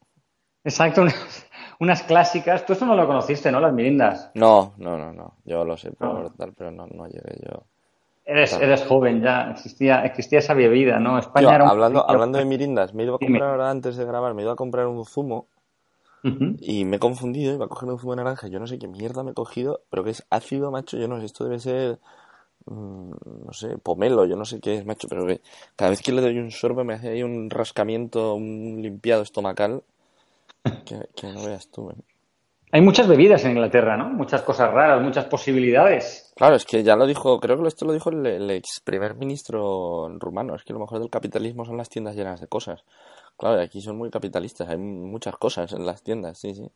[0.64, 1.46] Exacto, unas,
[1.78, 2.64] unas clásicas.
[2.64, 3.60] Tú eso no lo conociste, ¿no?
[3.60, 4.30] Las mirindas.
[4.34, 5.34] No, no, no, no.
[5.44, 7.64] Yo lo sé por tal, pero no, no llegué yo.
[8.26, 11.18] Eres, eres joven ya, existía, existía esa bebida, ¿no?
[11.18, 14.40] España era hablando, hablando de mirindas, me ido a comprar ahora antes de grabar, me
[14.40, 15.48] ido a comprar un zumo
[16.60, 18.88] y me he confundido, iba a coger un zumo de naranja, yo no sé qué
[18.88, 21.98] mierda me he cogido, pero que es ácido, macho, yo no sé, esto debe ser,
[22.64, 23.10] mm,
[23.46, 25.42] no sé, pomelo, yo no sé qué es, macho, pero que
[25.76, 29.82] cada vez que le doy un sorbo me hace ahí un rascamiento, un limpiado estomacal
[30.86, 31.90] que, no veas tú.
[31.90, 31.96] ¿eh?
[32.72, 34.08] Hay muchas bebidas en Inglaterra, ¿no?
[34.08, 36.32] Muchas cosas raras, muchas posibilidades.
[36.34, 40.08] Claro, es que ya lo dijo, creo que esto lo dijo el, ex primer ministro
[40.18, 42.82] rumano, es que lo mejor del capitalismo son las tiendas llenas de cosas.
[43.36, 46.70] Claro, aquí son muy capitalistas, hay muchas cosas en las tiendas, sí, sí.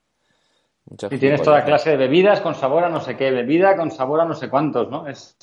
[1.11, 4.21] y tienes toda clase de bebidas con sabor a no sé qué, bebida con sabor
[4.21, 5.07] a no sé cuántos, ¿no?
[5.07, 5.37] Es,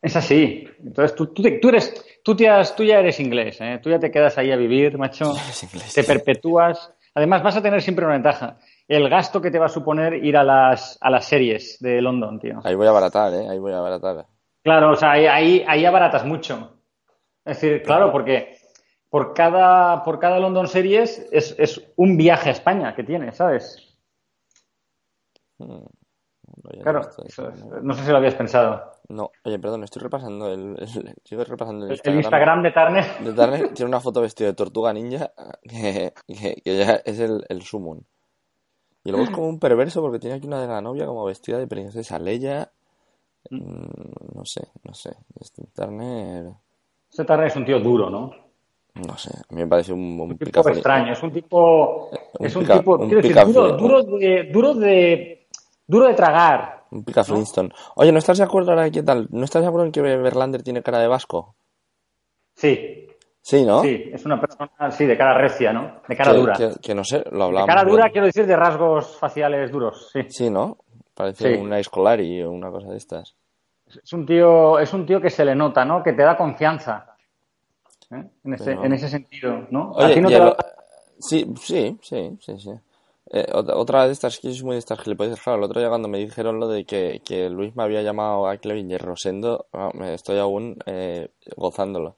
[0.00, 0.68] es así.
[0.78, 3.80] Entonces tú, tú, tú eres, tú, tú ya eres inglés, ¿eh?
[3.82, 5.34] Tú ya te quedas ahí a vivir, macho.
[5.94, 6.92] te perpetúas.
[7.14, 8.58] Además vas a tener siempre una ventaja
[8.90, 12.40] el gasto que te va a suponer ir a las, a las series de London,
[12.40, 12.60] tío.
[12.64, 13.48] Ahí voy a abaratar, ¿eh?
[13.48, 14.26] Ahí voy a abaratar.
[14.64, 16.72] Claro, o sea, ahí, ahí, abaratas mucho.
[17.44, 18.56] Es decir, claro, porque
[19.10, 23.76] por cada, por cada London Series es, es un viaje a España que tienes, ¿sabes?
[25.58, 25.84] Hmm.
[26.82, 27.02] claro,
[27.82, 28.92] no sé si lo habías pensado.
[29.08, 30.76] No, oye, perdón, estoy repasando el,
[31.24, 32.14] sigo repasando el Instagram.
[32.14, 33.04] El Instagram de Turner.
[33.18, 35.32] De Turner tiene una foto vestida de tortuga ninja
[35.68, 36.14] que,
[36.64, 38.06] ya es el, el summon.
[39.02, 41.58] Y luego es como un perverso porque tiene aquí una de la novia como vestida
[41.58, 42.70] de princesa Leia.
[43.50, 43.56] Mm.
[43.56, 45.16] Mm, no sé, no sé.
[45.40, 46.52] Este Turner.
[47.10, 48.49] Este Turner es un tío duro, ¿no?
[48.94, 51.12] No sé, a mí me parece un, un, tipo extraño.
[51.12, 52.10] Es un tipo.
[52.38, 52.98] es un tipo.
[52.98, 55.48] quiero decir, duro, duro, de, duro de.
[55.86, 56.84] Duro de tragar.
[56.90, 57.70] Un pica Flintstone.
[57.96, 59.28] Oye, ¿no estás de acuerdo ahora qué tal?
[59.30, 61.54] ¿No estás de acuerdo en que Verlander tiene cara de vasco?
[62.54, 63.08] Sí,
[63.42, 63.82] Sí, ¿no?
[63.82, 66.02] Sí, es una persona, sí, de cara recia, ¿no?
[66.06, 66.54] De cara dura.
[66.80, 67.66] Que, no sé, lo hablamos.
[67.66, 70.20] De cara dura, quiero decir, de rasgos faciales duros, sí.
[70.28, 70.76] Sí, ¿no?
[71.14, 73.34] Parece una escolari o una cosa de estas.
[73.86, 76.02] Es un tío, es un tío que se le nota, ¿no?
[76.02, 77.09] Que te da confianza.
[78.10, 78.24] ¿Eh?
[78.44, 79.92] En, ese, en ese sentido, ¿no?
[79.92, 80.22] Oye,
[81.20, 82.70] Sí, sí, sí, sí, sí.
[83.32, 86.08] Eh, otra de estas, que es muy de estas gilipollas, claro, el otro día cuando
[86.08, 89.90] me dijeron lo de que, que Luis me había llamado a Clevin y Rosendo, ah,
[89.94, 92.16] me estoy aún eh, gozándolo.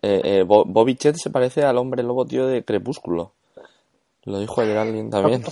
[0.00, 3.32] Eh, eh, Bobby Chet se parece al hombre lobo, tío, de Crepúsculo.
[4.24, 5.42] Lo dijo ayer alguien también.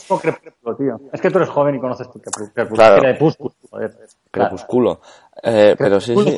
[1.13, 2.99] Es que tú eres joven y conoces Crepúsculo.
[2.99, 3.55] Crepúsculo.
[4.31, 5.01] Crepúsculo.
[5.43, 6.37] Eh, pero sí, sí.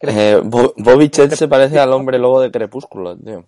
[0.00, 3.44] Eh, Bobby Chet se parece al hombre lobo de Crepúsculo, tío.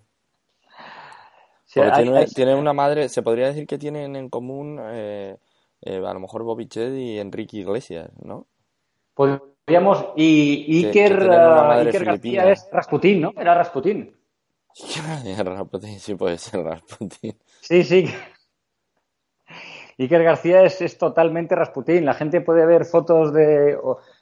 [1.73, 5.37] tiene, tiene, una madre, se podría decir que tienen en común eh,
[5.81, 8.45] eh, a lo mejor Bobby Chet y Enrique Iglesias, ¿no?
[9.15, 13.33] Podríamos, y Iker, uh, García es Rasputín, ¿no?
[13.35, 14.15] Era Rasputín.
[15.43, 17.35] Rasputín, sí puede ser Rasputín.
[17.61, 18.05] Sí, sí.
[19.97, 22.05] Iker García es, es, totalmente Rasputín.
[22.05, 23.77] La gente puede ver fotos de,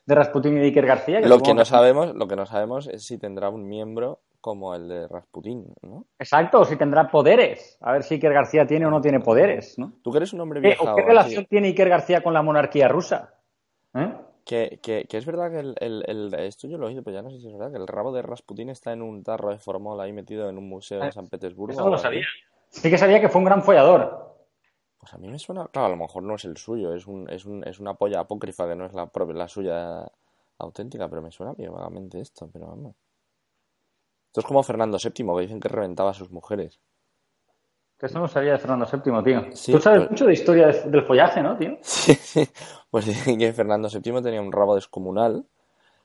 [0.06, 1.22] de Rasputín y de Iker García.
[1.22, 4.88] Lo que no sabemos, lo que no sabemos es si tendrá un miembro como el
[4.88, 6.06] de Rasputín, ¿no?
[6.18, 7.78] Exacto, o si tendrá poderes.
[7.82, 9.94] A ver si Iker García tiene o no tiene poderes, ¿no?
[10.04, 10.92] Tú que eres un hombre viejo.
[10.92, 13.36] ¿O qué relación tiene Iker García con la monarquía rusa?
[13.94, 14.14] ¿Eh?
[14.44, 17.18] Que, que, que, es verdad que el, el, el, esto yo lo he oído, pero
[17.18, 19.52] ya no sé si es verdad, que el rabo de Rasputín está en un tarro
[19.52, 21.74] de formol ahí metido en un museo de ah, San Petersburgo.
[21.74, 22.26] Eso no lo sabía.
[22.70, 24.31] Sí que sabía que fue un gran follador.
[25.02, 27.28] Pues a mí me suena, claro, a lo mejor no es el suyo, es, un,
[27.30, 30.06] es, un, es una polla apócrifa que no es la, propia, la suya
[30.60, 32.96] auténtica, pero me suena bien vagamente esto, pero vamos.
[34.28, 36.80] Esto es como Fernando VII, que dicen que reventaba a sus mujeres.
[37.98, 39.56] Que eso no sabía de Fernando VII, tío.
[39.56, 41.78] Sí, Tú sabes pues- mucho de historia de- del follaje, ¿no, tío?
[41.82, 42.48] Sí, sí.
[42.92, 45.46] Pues dicen que Fernando VII tenía un rabo descomunal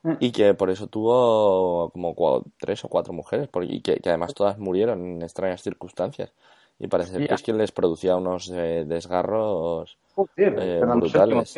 [0.03, 0.13] Mm.
[0.19, 4.33] y que por eso tuvo como tres o cuatro mujeres por- y que, que además
[4.35, 6.33] todas murieron en extrañas circunstancias.
[6.79, 11.49] Y parece ser que es quien les producía unos eh, desgarros Joder, eh, Fernando brutales.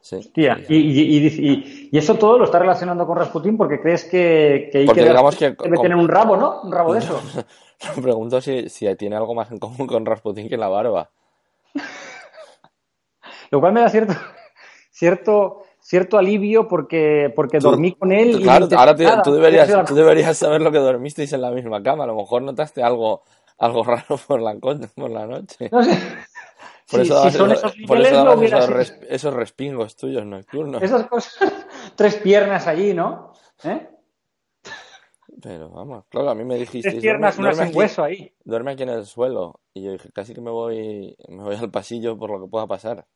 [0.00, 0.22] Sí.
[0.22, 0.22] Sí.
[0.68, 4.70] y, y- y- y- y eso todo lo está relacionando con Rasputín porque crees que,
[4.72, 6.62] que Porque Iker digamos que debe con- tener un rabo, ¿no?
[6.62, 7.20] Un rabo de eso.
[7.96, 11.10] Me pregunto si, si tiene algo más en común con Rasputin que la barba.
[13.50, 14.14] Lo cual me da cierto,
[14.90, 18.40] cierto, cierto alivio porque, porque Tú- dormí con él.
[18.40, 19.22] y Claro, no ahora te- nada.
[19.22, 22.04] tú, deberías, tú deberías saber lo que dormisteis en la misma cama.
[22.04, 23.22] A lo mejor notaste algo,
[23.58, 25.68] algo raro por la, co- por la noche.
[25.70, 25.98] No sé.
[26.90, 30.82] Por eso si son esos por eso hubiera esos, res- esos respingos tuyos nocturnos.
[30.82, 31.36] Esas cosas.
[31.96, 33.32] Tres piernas allí, ¿no?
[33.64, 33.88] ¿Eh?
[35.42, 38.04] Pero vamos, claro, a mí me dijiste, Tres piernas, duerme, una duerme sin aquí, hueso
[38.04, 38.32] ahí.
[38.44, 39.60] duerme aquí en el suelo.
[39.74, 42.66] Y yo dije, casi que me voy, me voy al pasillo por lo que pueda
[42.66, 43.06] pasar.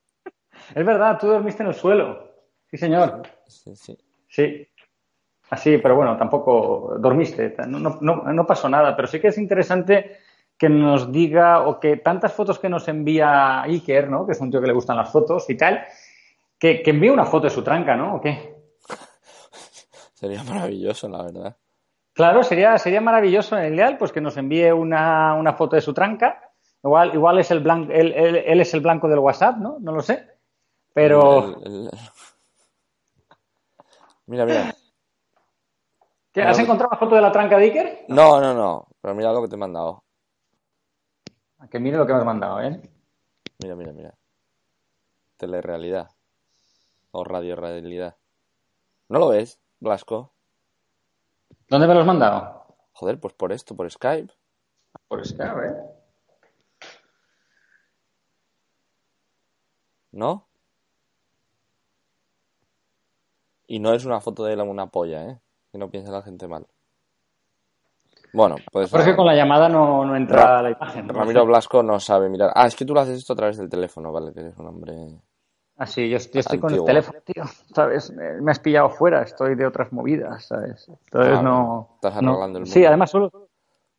[0.74, 2.30] Es verdad, tú dormiste en el suelo.
[2.70, 3.22] Sí, señor.
[3.46, 3.98] Sí, sí.
[4.28, 4.68] Sí.
[5.50, 7.54] Así, pero bueno, tampoco dormiste.
[7.66, 8.94] No, no, no, no pasó nada.
[8.94, 10.18] Pero sí que es interesante
[10.62, 14.24] que nos diga, o que tantas fotos que nos envía Iker, ¿no?
[14.24, 15.84] Que es un tío que le gustan las fotos y tal,
[16.56, 18.14] que, que envíe una foto de su tranca, ¿no?
[18.14, 18.54] ¿O qué?
[20.14, 21.56] Sería maravilloso, la verdad.
[22.12, 25.82] Claro, sería, sería maravilloso en el ideal, pues que nos envíe una, una foto de
[25.82, 26.52] su tranca.
[26.84, 29.78] Igual, igual es el blanco, él, él- él es el blanco del WhatsApp, ¿no?
[29.80, 30.28] No lo sé.
[30.94, 31.90] Pero, El- el-
[34.26, 34.72] Mira, mira.
[36.32, 38.04] ¿qué, ¿has encontrado la foto de la tranca de Iker?
[38.06, 38.86] No, no, no.
[39.00, 40.04] Pero mira lo que te he mandado.
[41.70, 42.80] Que mire lo que me has mandado, ¿eh?
[43.62, 44.14] Mira, mira, mira.
[45.36, 46.10] Telerrealidad.
[47.12, 48.16] O radiorealidad.
[49.08, 50.32] ¿No lo ves, Blasco?
[51.68, 52.66] ¿Dónde me lo has mandado?
[52.92, 54.32] Joder, pues por esto, por Skype.
[55.08, 55.74] Por Skype, ¿eh?
[60.12, 60.46] ¿No?
[63.66, 65.40] Y no es una foto de él una polla, ¿eh?
[65.70, 66.66] Que no piense la gente mal.
[68.32, 68.90] Bueno, pues...
[68.90, 71.06] Pero es que con la llamada no, no entra Ra- la imagen.
[71.06, 71.12] ¿no?
[71.12, 72.50] Ramiro Blasco no sabe mirar.
[72.54, 74.32] Ah, es que tú lo haces esto a través del teléfono, ¿vale?
[74.32, 74.94] Que eres un hombre...
[75.76, 78.10] Ah, sí, yo, yo estoy con el teléfono, tío, ¿sabes?
[78.12, 80.86] Me, has pillado fuera, estoy de otras movidas, ¿sabes?
[80.88, 81.88] Entonces Ah, no...
[81.96, 82.88] estás no- arreglando el Sí, mundo.
[82.88, 83.30] además solo...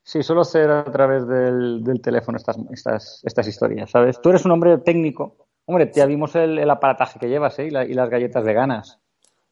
[0.05, 4.19] Sí, suelo hacer a través del, del teléfono estas, estas, estas historias, ¿sabes?
[4.21, 5.47] Tú eres un hombre técnico.
[5.65, 7.67] Hombre, ya vimos el, el aparataje que llevas, ¿eh?
[7.67, 8.99] Y, la- y las galletas veganas.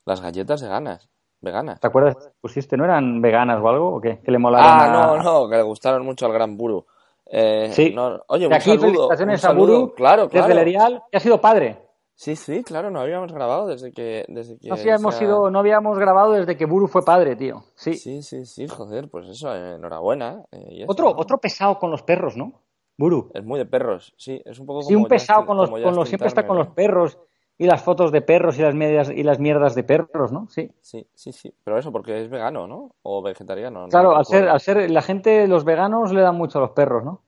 [0.05, 1.09] Las galletas veganas.
[1.41, 1.79] Veganas.
[1.79, 2.31] ¿Te acuerdas?
[2.39, 2.77] ¿Pusiste?
[2.77, 3.95] ¿No eran veganas o algo?
[3.95, 4.19] ¿O qué?
[4.23, 6.85] Que le molaron Ah, a- no, no, que le gustaron mucho al gran Buru.
[7.25, 7.91] Eh, Sí.
[7.95, 9.93] no- oye, un aquí, saludo, felicitaciones un a Buru.
[9.95, 10.47] Claro, claro.
[10.47, 11.81] desde Lerial, que ha sido padre.
[12.13, 14.25] Sí, sí, claro, no habíamos grabado desde que...
[14.27, 17.35] Desde que No, habíamos se ha- sido, no habíamos grabado desde que Buru fue padre,
[17.35, 17.63] tío.
[17.73, 17.95] Sí.
[17.95, 20.43] Sí, sí, sí, joder, pues eso, eh, enhorabuena.
[20.51, 22.51] eh, Otro, otro pesado con los perros, ¿no?
[22.97, 23.31] Buru.
[23.33, 25.95] Es muy de perros, sí, es un poco Sí, como un pesado con los, con
[25.95, 27.17] los siempre está con los perros
[27.61, 30.47] y las fotos de perros y las medias y las mierdas de perros, ¿no?
[30.49, 30.71] Sí.
[30.81, 32.95] Sí, sí, sí, pero eso porque es vegano, ¿no?
[33.03, 36.57] O vegetariano, no Claro, al ser, al ser la gente, los veganos le dan mucho
[36.57, 37.21] a los perros, ¿no?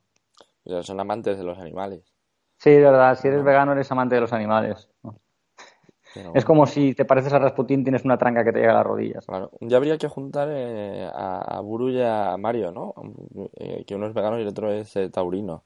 [0.63, 2.01] O sea, son amantes de los animales.
[2.57, 4.89] Sí, de verdad, si eres vegano eres amante de los animales.
[5.03, 5.19] ¿no?
[6.15, 8.77] pero Es como si te pareces a Rasputín, tienes una tranca que te llega a
[8.77, 9.27] las rodillas.
[9.27, 12.95] Claro, día habría que juntar eh, a, a Buru y a Mario, ¿no?
[13.57, 15.63] Eh, que uno es vegano y el otro es eh, taurino.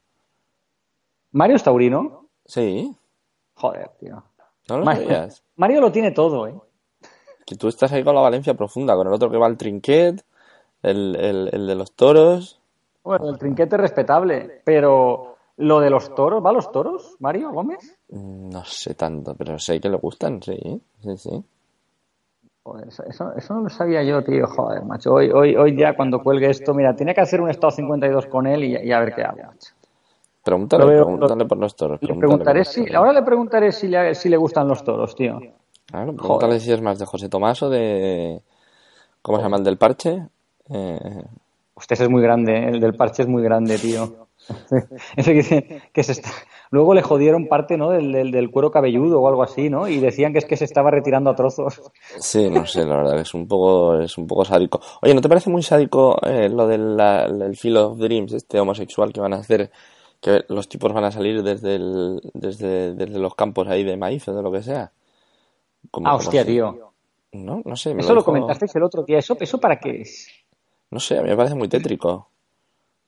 [1.31, 2.25] Mario es taurino.
[2.43, 2.93] Sí,
[3.57, 4.23] Joder, tío.
[4.69, 4.85] No lo.
[5.55, 6.55] Mario lo tiene todo, ¿eh?
[7.45, 10.23] Que tú estás ahí con la Valencia profunda, con el otro que va al trinquet,
[10.83, 12.59] el, el, el de los toros.
[13.03, 17.51] Bueno, el trinquete es respetable, pero lo de los toros, ¿va a los toros, Mario
[17.51, 17.97] Gómez?
[18.09, 21.43] Mm, No sé tanto, pero sé que le gustan, sí, sí, sí.
[22.63, 24.45] Joder, eso, eso no lo sabía yo, tío.
[24.45, 25.13] Joder, macho.
[25.13, 28.45] Hoy, hoy, hoy ya cuando cuelgue esto, mira, tenía que hacer un estado 52 con
[28.45, 29.71] él y, y a ver qué hago, macho.
[30.51, 31.99] Pregúntale, veo- pregúntale por los toros.
[32.01, 32.95] Le preguntaré si, toros.
[32.95, 35.39] ahora le preguntaré si le, si le gustan los toros, tío.
[35.85, 38.41] Claro, pregúntale si es más de José Tomás o de...
[39.21, 40.25] ¿Cómo se llama el del parche?
[40.69, 41.23] Eh,
[41.75, 42.69] Usted es muy grande, ¿eh?
[42.69, 44.27] el del parche es muy grande, tío.
[45.17, 46.29] Ese que, que se está...
[46.69, 47.91] Luego le jodieron parte, ¿no?
[47.91, 49.87] Del, del, del cuero cabelludo o algo así, ¿no?
[49.87, 51.81] Y decían que es que se estaba retirando a trozos.
[52.19, 54.81] Sí, no sé, la verdad, es un poco, es un poco sádico.
[55.01, 59.13] Oye, ¿no te parece muy sádico eh, lo del la- Field of Dreams, este homosexual
[59.13, 59.71] que van a hacer,
[60.21, 64.27] que los tipos van a salir desde el, desde, desde los campos ahí de maíz
[64.27, 64.91] o de lo que sea?
[65.91, 66.91] Como- Ah, hostia, tío.
[67.33, 69.19] No, no sé, me Eso lo dijo- comentasteis el otro día.
[69.19, 70.27] ¿Eso, ¿Eso para qué es?
[70.89, 72.29] No sé, a mí me parece muy tétrico.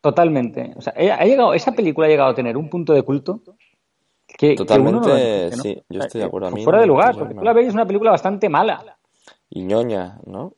[0.02, 0.74] Totalmente.
[0.78, 3.42] O sea, ha llegado, esa película ha llegado a tener un punto de culto
[4.28, 5.64] que, que uno no lo Totalmente, entiende, ¿no?
[5.64, 6.48] sí, yo estoy de acuerdo.
[6.48, 8.98] A mí Fuera de lugar, porque tú la ves es una película bastante mala.
[9.50, 10.54] Y ñoña, ¿no?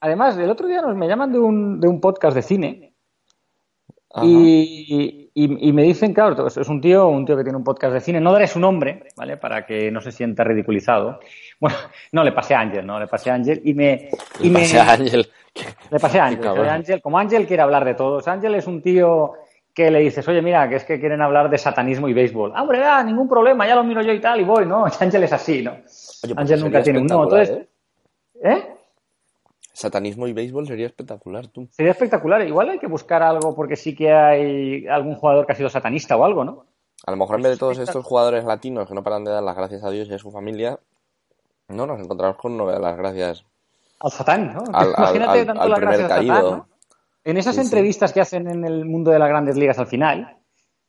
[0.00, 2.94] Además, el otro día nos me llaman de un, de un podcast de cine
[4.12, 4.26] Ajá.
[4.26, 8.00] y, y, me dicen, claro, es un tío, un tío que tiene un podcast de
[8.00, 9.36] cine, no daré su nombre, ¿vale?
[9.36, 11.18] Para que no se sienta ridiculizado.
[11.58, 11.76] Bueno,
[12.12, 13.00] no, le pasé a Ángel, ¿no?
[13.00, 14.10] Le pasé a Ángel y me...
[14.38, 15.28] Y le pasé a Ángel.
[15.90, 17.00] Le pasé a Ángel.
[17.00, 18.26] Como Ángel quiere hablar de todos.
[18.26, 19.34] Ángel es un tío
[19.72, 22.52] que le dices, oye, mira, que es que quieren hablar de satanismo y béisbol.
[22.54, 24.84] Ah, hombre, ah, ningún problema, ya lo miro yo y tal, y voy, ¿no?
[25.00, 25.72] Ángel es así, ¿no?
[25.82, 27.24] Pues Ángel nunca tiene un no.
[27.24, 27.66] Entonces, ¿eh?
[28.42, 28.73] ¿eh?
[29.74, 31.66] Satanismo y béisbol sería espectacular, tú.
[31.72, 32.46] Sería espectacular.
[32.46, 36.16] Igual hay que buscar algo porque sí que hay algún jugador que ha sido satanista
[36.16, 36.64] o algo, ¿no?
[37.04, 39.42] A lo mejor en vez de todos estos jugadores latinos que no paran de dar
[39.42, 40.78] las gracias a Dios y a su familia,
[41.68, 43.44] no nos encontramos con uno de las gracias
[43.98, 44.62] al Satán, ¿no?
[44.68, 46.68] Imagínate tanto las gracias caído.
[47.24, 50.36] En esas entrevistas que hacen en el mundo de las grandes ligas al final,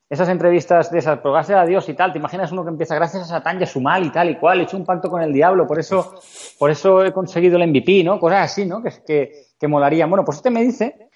[0.10, 2.96] esas entrevistas de esas, pero gracias a Dios y tal, te imaginas uno que empieza
[2.96, 5.10] gracias a Satán y a su mal y tal y cual, he hecho un pacto
[5.10, 6.16] con el diablo, por eso,
[6.60, 8.20] por eso he conseguido el MVP, ¿no?
[8.20, 8.84] Cosas así, ¿no?
[8.84, 10.10] Que, que, que molarían.
[10.10, 11.10] Bueno, pues este me dice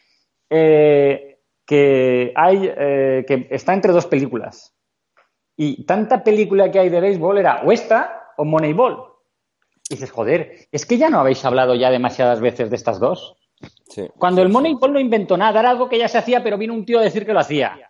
[0.50, 4.76] eh, que hay, eh, que está entre dos películas.
[5.56, 9.04] Y tanta película que hay de béisbol era o esta o Moneyball.
[9.90, 13.36] Y dices, joder, es que ya no habéis hablado ya demasiadas veces de estas dos.
[14.18, 16.86] Cuando el Moneyball no inventó nada, era algo que ya se hacía, pero vino un
[16.86, 17.89] tío a decir que lo hacía.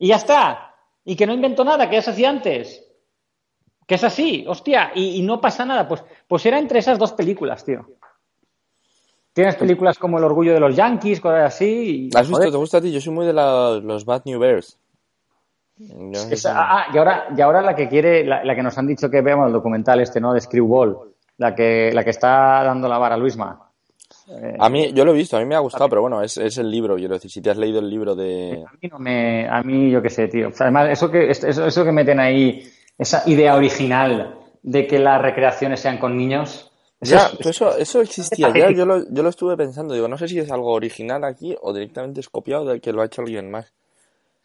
[0.00, 0.74] Y ya está.
[1.04, 2.84] Y que no inventó nada, que ya se hacía antes.
[3.86, 5.86] Que es así, hostia, y, no pasa nada.
[5.86, 7.86] Pues, pues era entre esas dos películas, tío.
[9.32, 12.08] Tienes películas como El orgullo de los Yankees, cosas así.
[12.14, 12.50] ¿Has visto?
[12.50, 12.90] ¿Te gusta a ti?
[12.90, 14.78] Yo soy muy de los Bad New Bears.
[16.46, 19.48] ah, y ahora, y ahora la que quiere, la, que nos han dicho que veamos
[19.48, 20.32] el documental este, ¿no?
[20.32, 23.18] De Screwball, la que, la que está dando la vara a
[24.58, 26.58] A mí, yo lo he visto, a mí me ha gustado, pero bueno, es, es
[26.58, 28.64] el libro, quiero decir, si te has leído el libro de...
[28.66, 30.50] A mí, no me, a mí yo qué sé, tío.
[30.58, 32.62] Además, eso que, eso, eso que meten ahí,
[32.96, 36.70] esa idea original de que las recreaciones sean con niños...
[37.00, 40.38] ya, eso, eso existía, ya yo lo, yo lo estuve pensando, digo, no sé si
[40.38, 43.72] es algo original aquí o directamente es copiado de que lo ha hecho alguien más.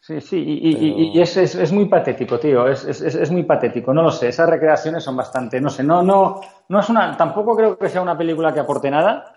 [0.00, 4.02] Sí, sí, y, y, es, es, muy patético, tío, es, es, es, muy patético, no
[4.02, 7.76] lo sé, esas recreaciones son bastante, no sé, no, no, no es una, tampoco creo
[7.76, 9.35] que sea una película que aporte nada,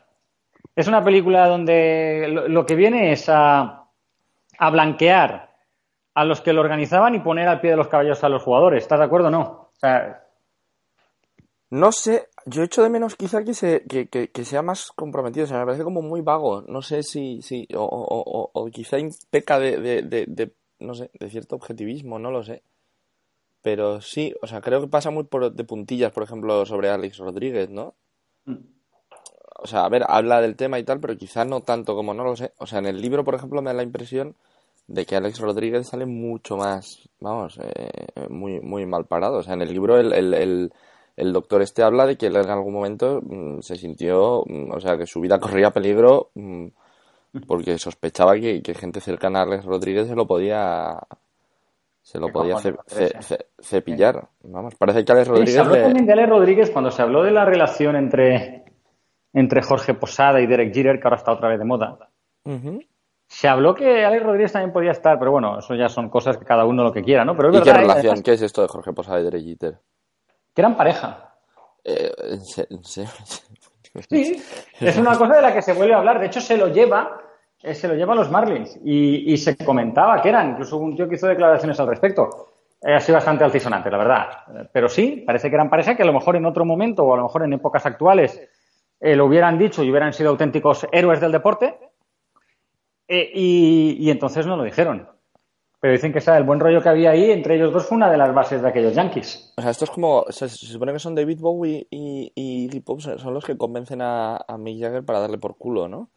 [0.79, 3.89] es una película donde lo, que viene es a,
[4.71, 5.53] blanquear
[6.13, 8.83] a los que lo organizaban y poner al pie de los caballos a los jugadores.
[8.83, 9.71] ¿Estás de acuerdo o no?
[11.71, 15.59] no sé, yo echo de menos quizá que, se, que, sea más comprometido, o sea,
[15.59, 18.97] me parece como muy vago, no sé si, si o, quizá
[19.29, 22.63] peca de, de, no sé, de cierto objetivismo, no lo sé.
[23.61, 27.17] Pero sí, o sea, creo que pasa muy por, de puntillas, por ejemplo, sobre Alex
[27.17, 27.95] Rodríguez, ¿no?
[28.45, 28.78] Mm
[29.61, 32.23] o sea, a ver, habla del tema y tal, pero quizás no tanto como no
[32.23, 32.53] lo sé.
[32.57, 34.35] O sea, en el libro, por ejemplo, me da la impresión
[34.87, 39.37] de que Alex Rodríguez sale mucho más, vamos, eh, muy, muy mal parado.
[39.37, 40.71] O sea, en el libro el, el,
[41.15, 44.79] el, doctor este habla de que él en algún momento mm, se sintió, mm, o
[44.79, 46.67] sea, que su vida corría peligro mm,
[47.45, 50.97] porque sospechaba que, que, gente cercana a Alex Rodríguez se lo podía
[52.01, 52.57] se lo podía
[53.61, 54.27] cepillar.
[54.41, 55.53] Vamos, parece que Alex Rodríguez.
[55.53, 58.63] Se habló también de Alex Rodríguez cuando se habló de la relación entre
[59.33, 62.09] entre Jorge Posada y Derek Jeter, que ahora está otra vez de moda.
[63.27, 66.45] Se habló que Alex Rodríguez también podía estar, pero bueno, eso ya son cosas que
[66.45, 67.37] cada uno lo que quiera, ¿no?
[67.37, 68.23] Pero ¿Y qué relación?
[68.23, 69.77] ¿Qué es esto de Jorge Posada y Derek Jeter?
[70.53, 71.35] Que eran pareja.
[71.83, 72.11] Eh,
[72.43, 73.03] sí,
[74.79, 76.19] es una cosa de la que se vuelve a hablar.
[76.19, 77.21] De hecho, se lo lleva,
[77.61, 81.07] eh, se lo lleva a los Marlins y, se comentaba que eran, incluso un tío
[81.07, 82.29] que hizo declaraciones al respecto.
[82.81, 84.27] Eh, ha sido bastante altisonante, la verdad.
[84.71, 87.17] Pero sí, parece que eran pareja que a lo mejor en otro momento o a
[87.17, 88.41] lo mejor en épocas actuales
[88.99, 91.79] eh, lo hubieran dicho y hubieran sido auténticos héroes del deporte,
[93.07, 95.09] eh, y, entonces no lo dijeron.
[95.79, 98.17] Pero dicen que el buen rollo que había ahí entre ellos dos fue una de
[98.17, 99.53] las bases de aquellos Yankees.
[99.57, 100.25] O sea, esto es como.
[100.29, 104.81] Se, supone que son David Bowie y, y Pop son los que convencen a, Mick
[104.81, 106.09] Jagger para darle por culo, ¿no?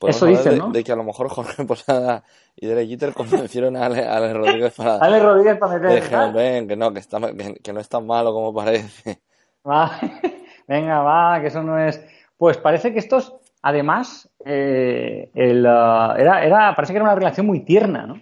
[0.00, 0.70] Pues Eso dicen, de, ¿no?
[0.70, 2.24] De que a lo mejor Jorge Posada
[2.56, 4.96] y Derek Jeter convencieron a Ale, Rodríguez para.
[5.00, 6.02] Ale Rodríguez para meter.
[6.02, 7.20] Dijeron, que no, que, está,
[7.62, 9.20] que, no es tan malo como parece.
[10.66, 12.04] venga, va, que eso no es.
[12.36, 17.46] Pues parece que estos, además, eh, el, uh, era, era, parece que era una relación
[17.46, 18.20] muy tierna, ¿no?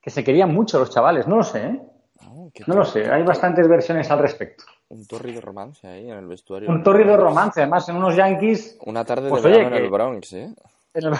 [0.00, 1.80] Que se querían mucho los chavales, no lo sé, ¿eh?
[2.26, 4.64] Oh, no lo sé, hay bastantes versiones al respecto.
[4.88, 6.68] Un torrido romance ahí en el vestuario.
[6.68, 8.78] Un torrido romance, además en unos Yankees.
[8.86, 10.54] Una tarde de pues, verano en el Bronx, ¿eh?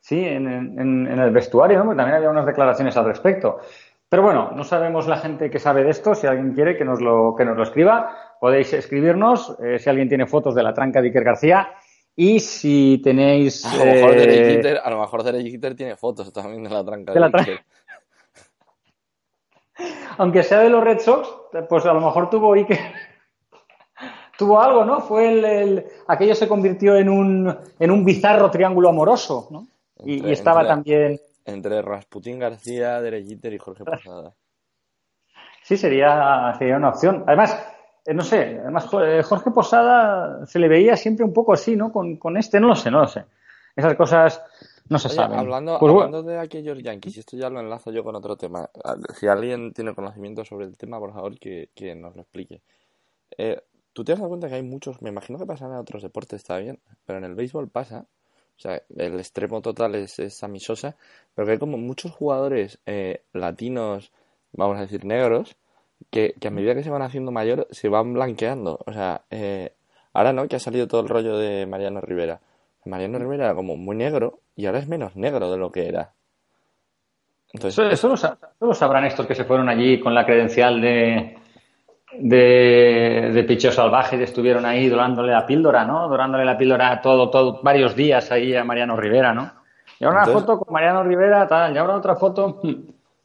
[0.00, 1.94] Sí, en, en, el vestuario, ¿no?
[1.94, 3.60] También había unas declaraciones al respecto.
[4.08, 6.14] Pero bueno, no sabemos la gente que sabe de esto.
[6.14, 9.56] Si alguien quiere que nos lo, que nos lo escriba, podéis escribirnos.
[9.60, 11.74] Eh, si alguien tiene fotos de la tranca de Iker García.
[12.16, 13.64] Y si tenéis.
[13.64, 14.80] A lo mejor eh...
[14.82, 17.60] a lo mejor tiene fotos también de la tranca de, la Iker.
[20.18, 21.28] Aunque sea de los Red Sox,
[21.68, 22.80] pues a lo mejor tuvo Iker.
[24.36, 25.00] tuvo algo, ¿no?
[25.02, 29.68] Fue el, aquello se convirtió en un, en un bizarro triángulo amoroso, ¿no?
[30.04, 34.34] y, estaba también entre Rasputín García, Derejiter y Jorge Posada.
[35.62, 37.22] Sí, sería, sería una opción.
[37.28, 37.71] Además,
[38.06, 41.92] no sé, además eh, Jorge Posada se le veía siempre un poco así, ¿no?
[41.92, 43.24] Con, con este, no lo sé, no lo sé.
[43.76, 44.42] Esas cosas
[44.88, 45.38] no se Oye, saben.
[45.38, 48.68] hablando, Pues bueno, hablando de aquellos Yankees, esto ya lo enlazo yo con otro tema.
[48.84, 52.62] Ah, Si alguien tiene conocimiento sobre el tema, por favor, que, que nos lo explique.
[53.38, 53.60] Eh,
[53.92, 56.38] ¿Tú te has dado cuenta que hay muchos, me imagino que pasa en otros deportes,
[56.38, 58.06] está bien, pero en el béisbol pasa,
[58.56, 60.96] o sea, el extremo total es, es Sammy Sosa,
[61.34, 64.12] pero que hay como muchos jugadores eh, latinos,
[64.52, 65.56] vamos a decir negros,
[66.10, 68.78] que, que a medida que se van haciendo mayores se van blanqueando.
[68.86, 69.72] O sea, eh,
[70.12, 72.40] ahora no, que ha salido todo el rollo de Mariano Rivera.
[72.84, 76.12] Mariano Rivera era como muy negro y ahora es menos negro de lo que era.
[77.52, 80.24] Entonces, eso, eso lo, sa- eso lo sabrán estos que se fueron allí con la
[80.24, 81.36] credencial de,
[82.18, 86.08] de, de picheo salvaje y estuvieron ahí dorándole la píldora, ¿no?
[86.08, 89.52] Dorándole la píldora todo, todo, varios días ahí a Mariano Rivera, ¿no?
[90.00, 92.60] Y ahora una foto con Mariano Rivera, tal, y ahora otra foto.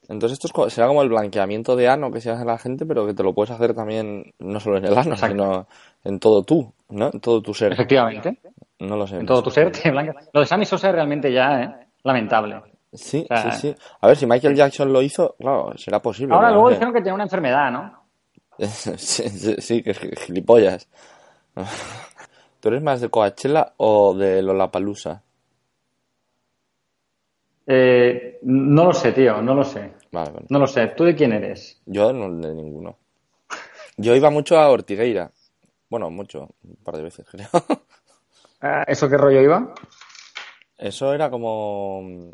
[0.09, 2.85] Entonces esto es será como el blanqueamiento de ano que se hace a la gente,
[2.85, 5.27] pero que te lo puedes hacer también no solo en el ano, Exacto.
[5.27, 5.67] sino
[6.03, 7.09] en todo tú, ¿no?
[7.11, 7.73] En todo tu ser.
[7.73, 8.39] Efectivamente.
[8.79, 9.17] No lo sé.
[9.17, 10.15] En todo tu ser te blanquea.
[10.31, 11.87] Lo de Sammy Sosa es realmente ya, ¿eh?
[12.03, 12.61] Lamentable.
[12.93, 13.75] Sí, O sea, sí, sí.
[13.99, 16.33] A ver, si Michael Jackson lo hizo, claro, será posible.
[16.33, 18.03] Ahora luego dijeron que tenía una enfermedad, ¿no?
[18.59, 20.87] sí, sí, sí, que es gilipollas.
[22.59, 25.21] ¿Tú eres más de Coachella o de Lollapalooza?
[27.67, 29.91] Eh, no lo sé, tío, no lo sé.
[30.11, 30.31] Vale.
[30.49, 30.87] No lo sé.
[30.87, 31.81] ¿Tú de quién eres?
[31.85, 32.97] Yo no de ninguno.
[33.97, 35.31] Yo iba mucho a Ortigueira.
[35.89, 37.47] Bueno, mucho, un par de veces creo.
[38.61, 39.73] Ah, ¿Eso qué rollo iba?
[40.77, 42.31] Eso era como...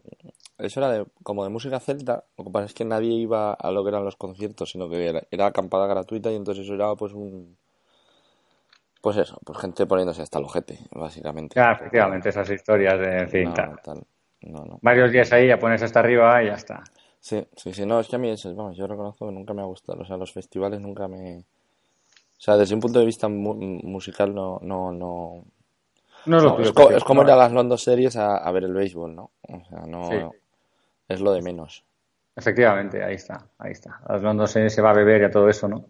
[0.58, 2.24] Eso era de, como de música celta.
[2.38, 5.10] Lo que pasa es que nadie iba a lo que eran los conciertos, sino que
[5.10, 7.58] era, era acampada gratuita y entonces eso era pues un...
[9.02, 11.56] Pues eso, pues gente poniéndose hasta el ojete, básicamente.
[11.56, 14.04] Claro, efectivamente, esas historias de, No, tal.
[14.42, 14.80] No, no.
[14.82, 16.84] Varios días ahí a ponerse hasta arriba y ya está.
[17.24, 19.62] Sí, sí, sí, no, es que a mí eso, vamos, yo reconozco que nunca me
[19.62, 21.38] ha gustado, o sea, los festivales nunca me...
[21.38, 25.46] O sea, desde un punto de vista mu- musical no, no, no...
[26.26, 28.36] No es lo no, tuyo, es, co- es como ir a las London Series a,
[28.36, 29.32] a ver el béisbol, ¿no?
[29.44, 30.10] O sea, no...
[30.10, 30.38] Sí.
[31.08, 31.86] Es lo de menos.
[32.36, 34.02] Efectivamente, ahí está, ahí está.
[34.06, 35.86] A los London se, se va a beber y a todo eso, ¿no?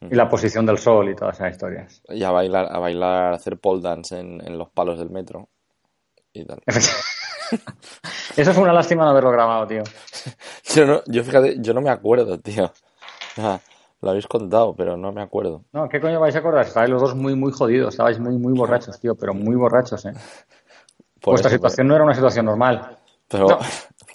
[0.00, 2.00] Y la posición del sol y todas esas historias.
[2.10, 5.48] Y a bailar, a bailar, a hacer pole dance en, en los palos del metro
[6.32, 6.62] y tal.
[8.36, 9.82] Eso fue una lástima no haberlo grabado, tío.
[10.74, 12.70] Yo, no, yo fíjate, yo no me acuerdo, tío.
[14.00, 15.64] Lo habéis contado, pero no me acuerdo.
[15.72, 16.66] No, ¿qué coño vais a acordar?
[16.66, 17.94] Estabais los dos muy, muy jodidos.
[17.94, 20.12] Estabais muy, muy borrachos, tío, pero muy borrachos, ¿eh?
[21.20, 22.98] Por Vuestra eso, situación no era una situación normal.
[23.28, 23.58] Pero No.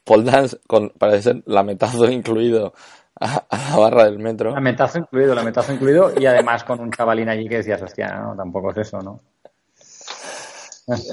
[0.05, 2.73] pole dance con, parece ser lametazo incluido
[3.19, 4.51] a, a la barra del metro.
[4.51, 8.71] Lamentazo incluido, lamentazo incluido, y además con un chavalín allí que decías, hostia, no, tampoco
[8.71, 9.19] es eso, ¿no?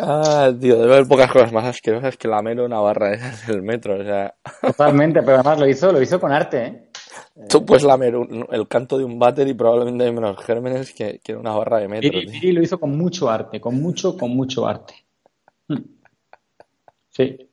[0.00, 4.00] Ah, tío, debe haber pocas cosas más asquerosas que lamer una barra esas del metro.
[4.00, 6.90] O sea, Totalmente, pero además lo hizo, lo hizo con arte, ¿eh?
[7.48, 11.20] tú puedes lamer un- el canto de un váter y probablemente hay menos gérmenes que,
[11.22, 12.32] que una barra de metro, Viri, tío.
[12.32, 14.94] Viri lo hizo con mucho arte, con mucho, con mucho arte.
[17.12, 17.48] Sí.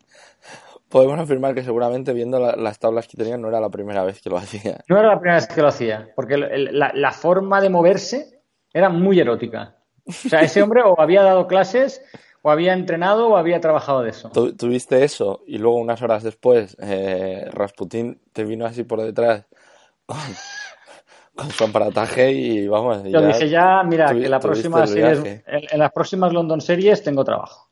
[0.88, 4.22] Podemos afirmar que seguramente viendo la- las tablas que tenían no era la primera vez
[4.22, 4.84] que lo hacía.
[4.88, 8.39] No era la primera vez que lo hacía, porque la forma de moverse
[8.74, 9.76] era muy erótica.
[10.08, 12.01] O sea, ese hombre o había dado clases,
[12.41, 14.30] o había entrenado, o había trabajado de eso.
[14.30, 19.45] Tuviste eso y luego unas horas después eh, Rasputín te vino así por detrás
[20.05, 20.18] con,
[21.36, 25.80] con su aparataje y vamos, Yo ya dije ya, mira, que la próxima series, en
[25.80, 27.70] las próximas London Series tengo trabajo.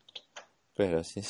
[0.76, 1.22] Pero sí.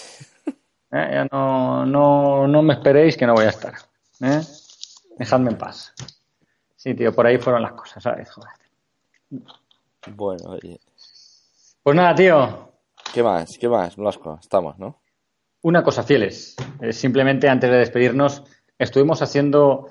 [0.48, 0.54] ¿eh?
[0.92, 3.76] Ya no, no, no me esperéis que no voy a estar.
[4.22, 4.42] ¿eh?
[5.18, 5.94] Dejadme en paz.
[6.76, 8.32] Sí, tío, por ahí fueron las cosas, ¿sabes?
[8.32, 8.52] Joder.
[10.08, 10.80] Bueno, oye.
[11.84, 12.72] Pues nada, tío,
[13.14, 13.58] ¿Qué más?
[13.58, 14.38] ¿Qué más, Blasco?
[14.42, 15.02] Estamos, ¿no?
[15.62, 16.56] Una cosa, fieles.
[16.82, 18.44] Eh, simplemente antes de despedirnos,
[18.78, 19.88] estuvimos haciendo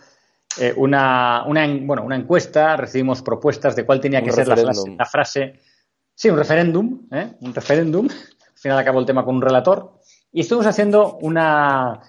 [0.59, 4.49] eh, una, una, en- bueno, una encuesta, recibimos propuestas de cuál tenía Un que ser
[4.49, 5.61] la frase, la frase.
[6.15, 7.35] Sí, un referéndum, ¿eh?
[7.41, 8.07] un referéndum.
[8.09, 10.01] Al final acabó el tema con un relator.
[10.33, 12.01] Y estuvimos haciendo una,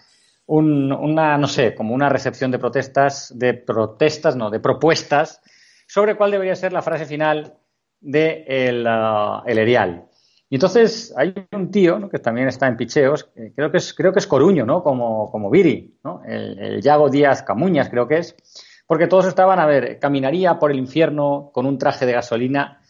[0.47, 5.41] un- una, no sé, como una recepción de protestas, de protestas, no, de propuestas,
[5.87, 7.57] sobre cuál debería ser la frase final
[8.01, 10.05] de el, ah, el erial.
[10.49, 14.19] Y entonces hay un tío que también está en picheos, creo que es, creo que
[14.19, 14.83] es Coruño, ¿no?
[14.83, 16.21] Como, como Viri, ¿no?
[16.25, 18.35] El, el Yago Díaz Camuñas, creo que es.
[18.87, 22.81] Porque todos estaban, a ver, caminaría por el infierno con un traje de gasolina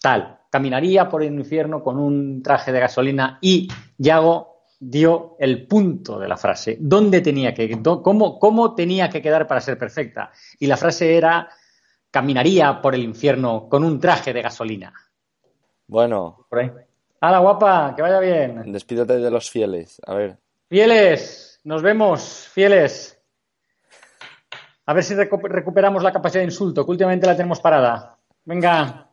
[0.00, 6.18] tal, caminaría por el infierno con un traje de gasolina y Yago dio el punto
[6.18, 6.76] de la frase.
[6.80, 10.32] ¿Dónde tenía que, cómo, cómo tenía que quedar para ser perfecta?
[10.58, 11.48] Y la frase era,
[12.12, 14.92] caminaría por el infierno con un traje de gasolina.
[15.88, 16.70] Bueno, Por ahí.
[17.20, 17.94] ¡Hala, guapa!
[17.96, 18.70] ¡Que vaya bien!
[18.72, 20.00] despídete de los fieles.
[20.06, 20.38] A ver,
[20.68, 21.60] ¡Fieles!
[21.64, 23.18] Nos vemos, fieles.
[24.86, 28.18] A ver si recuperamos la capacidad de insulto, que últimamente la tenemos parada.
[28.44, 29.08] Venga.